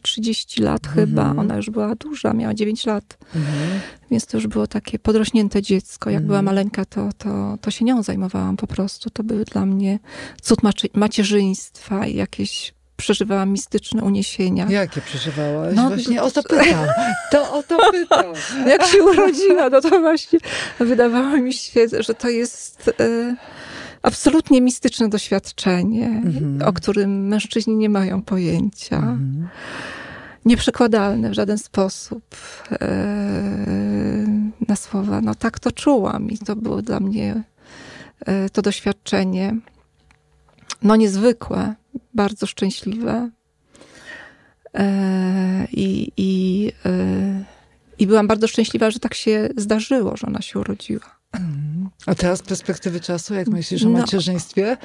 30 0.01 0.61
y, 0.61 0.63
lat 0.85 0.95
chyba. 0.95 1.21
Mhm. 1.21 1.39
Ona 1.39 1.55
już 1.55 1.69
była 1.69 1.95
duża, 1.95 2.33
miała 2.33 2.53
9 2.53 2.85
lat. 2.85 3.17
Mhm. 3.35 3.79
Więc 4.11 4.25
to 4.25 4.37
już 4.37 4.47
było 4.47 4.67
takie 4.67 4.99
podrośnięte 4.99 5.61
dziecko. 5.61 6.09
Jak 6.09 6.23
była 6.23 6.39
mhm. 6.39 6.45
maleńka, 6.45 6.85
to, 6.85 7.09
to, 7.17 7.57
to 7.61 7.71
się 7.71 7.85
nią 7.85 8.03
zajmowałam 8.03 8.57
po 8.57 8.67
prostu. 8.67 9.09
To 9.09 9.23
były 9.23 9.45
dla 9.45 9.65
mnie 9.65 9.99
cud 10.41 10.59
macierzyństwa 10.93 12.07
i 12.07 12.15
jakieś 12.15 12.73
przeżywałam 12.97 13.49
mistyczne 13.49 14.03
uniesienia. 14.03 14.67
Jakie 14.69 15.01
przeżywałaś? 15.01 15.75
No, 15.75 15.89
właśnie 15.89 16.23
o 16.23 16.31
to 16.31 16.43
pytam. 16.43 16.87
To 17.31 17.53
o 17.53 17.63
to 17.63 17.77
pytam. 17.91 18.25
Jak 18.67 18.85
się 18.85 19.03
urodziła, 19.03 19.69
no 19.69 19.81
to 19.81 19.89
właśnie 19.99 20.39
wydawało 20.79 21.37
mi 21.37 21.53
się, 21.53 21.87
że 21.99 22.13
to 22.13 22.29
jest 22.29 22.91
e, 22.99 23.35
absolutnie 24.01 24.61
mistyczne 24.61 25.09
doświadczenie, 25.09 26.05
mhm. 26.05 26.61
o 26.65 26.73
którym 26.73 27.27
mężczyźni 27.27 27.75
nie 27.75 27.89
mają 27.89 28.21
pojęcia. 28.21 28.97
Mhm 28.97 29.47
nieprzekładalne 30.45 31.29
w 31.29 31.33
żaden 31.33 31.57
sposób 31.57 32.23
e, 32.71 32.87
na 34.67 34.75
słowa. 34.75 35.21
No 35.21 35.35
tak 35.35 35.59
to 35.59 35.71
czułam 35.71 36.29
i 36.29 36.37
to 36.37 36.55
było 36.55 36.81
dla 36.81 36.99
mnie 36.99 37.43
e, 38.25 38.49
to 38.49 38.61
doświadczenie 38.61 39.55
no 40.81 40.95
niezwykłe, 40.95 41.75
bardzo 42.13 42.45
szczęśliwe. 42.45 43.29
E, 44.73 45.67
I, 45.71 46.11
i, 46.17 46.71
I 47.99 48.07
byłam 48.07 48.27
bardzo 48.27 48.47
szczęśliwa, 48.47 48.91
że 48.91 48.99
tak 48.99 49.13
się 49.13 49.49
zdarzyło, 49.57 50.17
że 50.17 50.27
ona 50.27 50.41
się 50.41 50.59
urodziła. 50.59 51.15
A 52.05 52.15
teraz 52.15 52.39
z 52.39 52.41
perspektywy 52.41 52.99
czasu, 52.99 53.33
jak 53.33 53.47
myślisz 53.47 53.83
o 53.83 53.89
no. 53.89 53.99
macierzyństwie? 53.99 54.77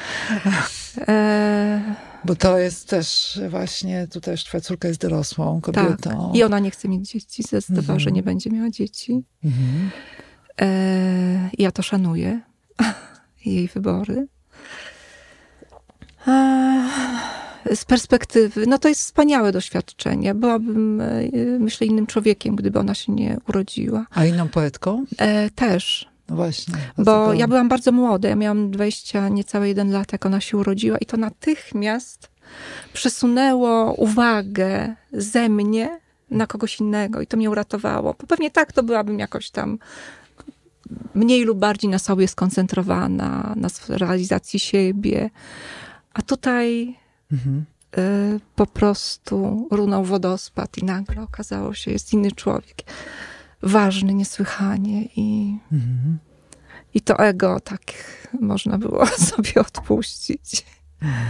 E... 1.09 2.10
Bo 2.25 2.37
to 2.37 2.59
jest 2.59 2.89
też 2.89 3.41
właśnie, 3.49 4.09
tu 4.13 4.21
też 4.21 4.45
twoja 4.45 4.61
córka 4.61 4.89
jest 4.89 5.01
dorosłą 5.01 5.61
kobietą. 5.61 5.97
Tak. 5.97 6.35
I 6.35 6.43
ona 6.43 6.59
nie 6.59 6.71
chce 6.71 6.89
mieć 6.89 7.11
dzieci, 7.11 7.43
zdecydowała, 7.43 7.99
że 7.99 8.11
nie 8.11 8.23
będzie 8.23 8.51
miała 8.51 8.71
dzieci. 8.71 9.23
Mhm. 9.45 9.91
E... 10.61 11.51
Ja 11.59 11.73
to 11.73 11.83
szanuję, 11.83 12.41
jej 13.47 13.69
wybory. 13.69 14.27
E... 16.29 16.91
Z 17.75 17.85
perspektywy, 17.85 18.67
no 18.67 18.79
to 18.79 18.89
jest 18.89 19.01
wspaniałe 19.01 19.53
doświadczenie. 19.53 20.35
Byłabym, 20.35 21.01
e, 21.01 21.23
myślę, 21.59 21.87
innym 21.87 22.07
człowiekiem, 22.07 22.57
gdyby 22.57 22.79
ona 22.79 22.95
się 22.95 23.13
nie 23.13 23.37
urodziła. 23.49 24.07
A 24.11 24.25
inną 24.25 24.49
poetką? 24.49 25.05
E, 25.19 25.51
też. 25.51 26.10
No 26.31 26.37
właśnie. 26.37 26.75
Bo 26.99 27.35
ja 27.35 27.49
byłam 27.49 27.69
bardzo 27.69 27.93
młoda, 27.93 28.29
ja 28.29 28.37
miałam 28.37 28.71
20, 28.71 29.29
niecałe 29.29 29.69
jeden 29.69 29.91
lat, 29.93 30.13
jak 30.13 30.27
ona 30.27 30.41
się 30.41 30.57
urodziła 30.57 30.99
i 30.99 31.07
to 31.07 31.17
natychmiast 31.17 32.31
przesunęło 32.93 33.95
uwagę 33.95 34.95
ze 35.13 35.49
mnie 35.49 36.01
na 36.31 36.47
kogoś 36.47 36.81
innego 36.81 37.21
i 37.21 37.27
to 37.27 37.37
mnie 37.37 37.51
uratowało. 37.51 38.15
Bo 38.21 38.27
pewnie 38.27 38.51
tak 38.51 38.73
to 38.73 38.83
byłabym 38.83 39.19
jakoś 39.19 39.51
tam 39.51 39.79
mniej 41.15 41.45
lub 41.45 41.59
bardziej 41.59 41.91
na 41.91 41.99
sobie 41.99 42.29
skoncentrowana, 42.29 43.55
na 43.57 43.69
realizacji 43.89 44.61
siebie. 44.61 45.31
A 46.15 46.23
tutaj 46.23 46.97
mhm. 47.33 47.65
y, 47.99 48.41
po 48.57 48.67
prostu 48.67 49.69
runął 49.71 50.05
wodospad 50.05 50.79
i 50.79 50.85
nagle 50.85 51.23
okazało 51.23 51.75
się, 51.75 51.91
jest 51.91 52.13
inny 52.13 52.33
człowiek 52.33 52.77
ważny 53.63 54.15
niesłychanie 54.15 55.05
i, 55.17 55.59
mhm. 55.73 56.19
i 56.95 57.01
to 57.01 57.19
ego 57.19 57.61
tak 57.61 57.81
można 58.41 58.79
było 58.79 59.07
sobie 59.31 59.55
odpuścić 59.55 60.67
mhm. 61.03 61.27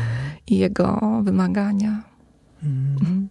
i 0.47 0.59
jego 0.59 1.01
wymagania. 1.25 2.03
Mhm. 2.63 3.29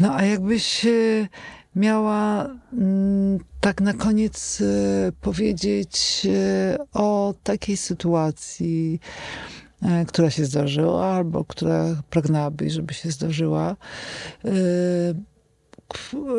No 0.00 0.14
a 0.14 0.22
jakbyś 0.22 0.86
e, 0.86 1.28
miała 1.76 2.48
mm, 2.72 3.38
tak 3.60 3.80
na 3.80 3.92
koniec 3.92 4.60
e, 4.60 5.12
powiedzieć 5.20 6.26
e, 6.30 6.76
o 6.92 7.34
takiej 7.42 7.76
sytuacji, 7.76 9.00
która 10.06 10.30
się 10.30 10.44
zdarzyła, 10.44 11.06
albo 11.06 11.44
która 11.44 12.02
pragnęłabyś, 12.10 12.72
żeby 12.72 12.94
się 12.94 13.10
zdarzyła, 13.10 13.76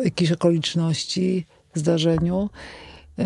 jakiejś 0.04 0.32
okoliczności, 0.32 1.46
zdarzeniu, 1.74 2.50
e, 3.20 3.26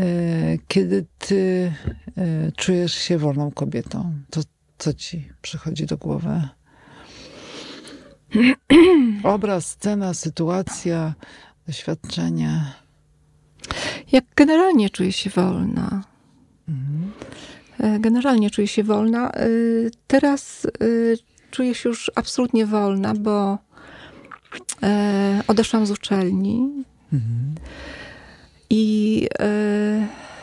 kiedy 0.67 1.05
ty 1.17 1.73
e, 2.17 2.51
czujesz 2.51 2.93
się 2.93 3.17
wolną 3.17 3.51
kobietą? 3.51 4.13
To 4.29 4.41
co 4.77 4.93
ci 4.93 5.29
przychodzi 5.41 5.85
do 5.85 5.97
głowy? 5.97 6.41
Obraz, 9.23 9.65
scena, 9.65 10.13
sytuacja, 10.13 11.13
doświadczenie. 11.67 12.61
Jak 14.11 14.25
generalnie 14.35 14.89
czuję 14.89 15.11
się 15.11 15.29
wolna. 15.29 16.03
Mhm. 16.69 17.11
E, 17.79 17.99
generalnie 17.99 18.49
czuję 18.49 18.67
się 18.67 18.83
wolna. 18.83 19.31
Teraz 20.07 20.67
czuję 21.51 21.75
się 21.75 21.89
już 21.89 22.11
absolutnie 22.15 22.65
wolna, 22.65 23.13
bo 23.13 23.57
odeszłam 25.47 25.85
z 25.85 25.91
uczelni. 25.91 26.83
Mhm. 27.13 27.55
I 28.69 29.27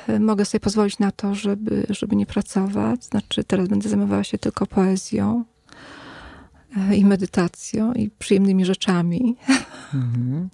y, 0.09 0.21
mogę 0.21 0.45
sobie 0.45 0.61
pozwolić 0.61 0.99
na 0.99 1.11
to, 1.11 1.35
żeby, 1.35 1.87
żeby 1.91 2.17
nie 2.17 2.27
pracować. 2.27 3.05
Znaczy, 3.05 3.45
teraz 3.45 3.69
będę 3.69 3.89
zajmowała 3.89 4.25
się 4.25 4.39
tylko 4.39 4.67
poezją 4.67 5.45
y, 6.93 6.97
i 6.97 7.05
medytacją 7.05 7.93
i 7.93 8.11
przyjemnymi 8.11 8.65
rzeczami. 8.65 9.37
Mhm. 9.95 10.49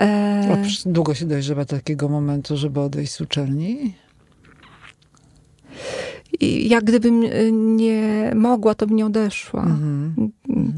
E... 0.00 0.62
długo 0.86 1.14
się 1.14 1.26
dojrzewa 1.26 1.64
takiego 1.64 2.08
momentu, 2.08 2.56
żeby 2.56 2.80
odejść 2.80 3.12
z 3.12 3.20
uczelni? 3.20 3.94
I 6.40 6.68
jak 6.68 6.84
gdybym 6.84 7.24
nie 7.76 8.32
mogła, 8.34 8.74
to 8.74 8.86
bym 8.86 8.96
nie 8.96 9.06
odeszła. 9.06 9.62
Mhm. 9.62 10.32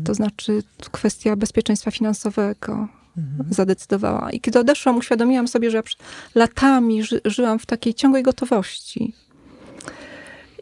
To 0.04 0.14
znaczy 0.14 0.62
kwestia 0.90 1.36
bezpieczeństwa 1.36 1.90
finansowego 1.90 2.88
mhm. 3.16 3.52
zadecydowała. 3.52 4.30
I 4.30 4.40
kiedy 4.40 4.58
odeszłam, 4.58 4.96
uświadomiłam 4.96 5.48
sobie, 5.48 5.70
że 5.70 5.76
ja 5.76 5.82
latami 6.34 7.02
ży, 7.02 7.20
żyłam 7.24 7.58
w 7.58 7.66
takiej 7.66 7.94
ciągłej 7.94 8.22
gotowości. 8.22 9.14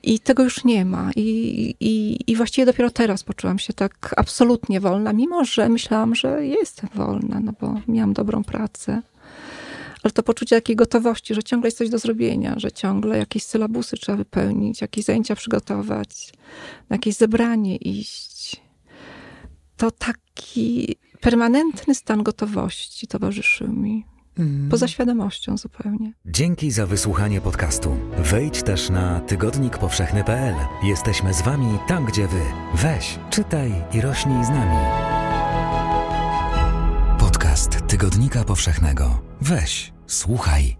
I 0.02 0.20
tego 0.20 0.42
już 0.44 0.64
nie 0.64 0.84
ma. 0.84 1.10
I, 1.16 1.74
i, 1.80 2.18
I 2.26 2.36
właściwie 2.36 2.66
dopiero 2.66 2.90
teraz 2.90 3.22
poczułam 3.22 3.58
się 3.58 3.72
tak 3.72 4.14
absolutnie 4.16 4.80
wolna, 4.80 5.12
mimo 5.12 5.44
że 5.44 5.68
myślałam, 5.68 6.14
że 6.14 6.46
jestem 6.46 6.88
wolna, 6.94 7.40
no 7.40 7.52
bo 7.60 7.80
miałam 7.88 8.12
dobrą 8.12 8.44
pracę. 8.44 9.02
Ale 10.02 10.10
to 10.10 10.22
poczucie 10.22 10.56
takiej 10.56 10.76
gotowości, 10.76 11.34
że 11.34 11.42
ciągle 11.42 11.66
jest 11.66 11.78
coś 11.78 11.90
do 11.90 11.98
zrobienia, 11.98 12.54
że 12.56 12.72
ciągle 12.72 13.18
jakieś 13.18 13.42
sylabusy 13.42 13.96
trzeba 13.96 14.18
wypełnić, 14.18 14.80
jakieś 14.80 15.04
zajęcia 15.04 15.34
przygotować, 15.34 16.32
na 16.90 16.94
jakieś 16.94 17.14
zebranie 17.14 17.76
iść. 17.76 18.60
To 19.76 19.90
tak 19.90 20.16
taki 20.40 20.96
permanentny 21.20 21.94
stan 21.94 22.22
gotowości 22.22 23.06
towarzyszył 23.06 23.72
mi. 23.72 24.06
Mhm. 24.38 24.68
Poza 24.70 24.88
świadomością 24.88 25.56
zupełnie. 25.56 26.12
Dzięki 26.26 26.70
za 26.70 26.86
wysłuchanie 26.86 27.40
podcastu. 27.40 27.96
Wejdź 28.18 28.62
też 28.62 28.90
na 28.90 29.20
tygodnikpowszechny.pl. 29.20 30.54
Jesteśmy 30.82 31.34
z 31.34 31.42
Wami 31.42 31.78
tam, 31.88 32.04
gdzie 32.04 32.28
Wy. 32.28 32.42
Weź, 32.74 33.18
czytaj 33.30 33.72
i 33.92 34.00
rośnij 34.00 34.44
z 34.44 34.48
nami. 34.48 34.76
Podcast 37.18 37.86
Tygodnika 37.88 38.44
Powszechnego. 38.44 39.22
Weź, 39.40 39.92
słuchaj 40.06 40.79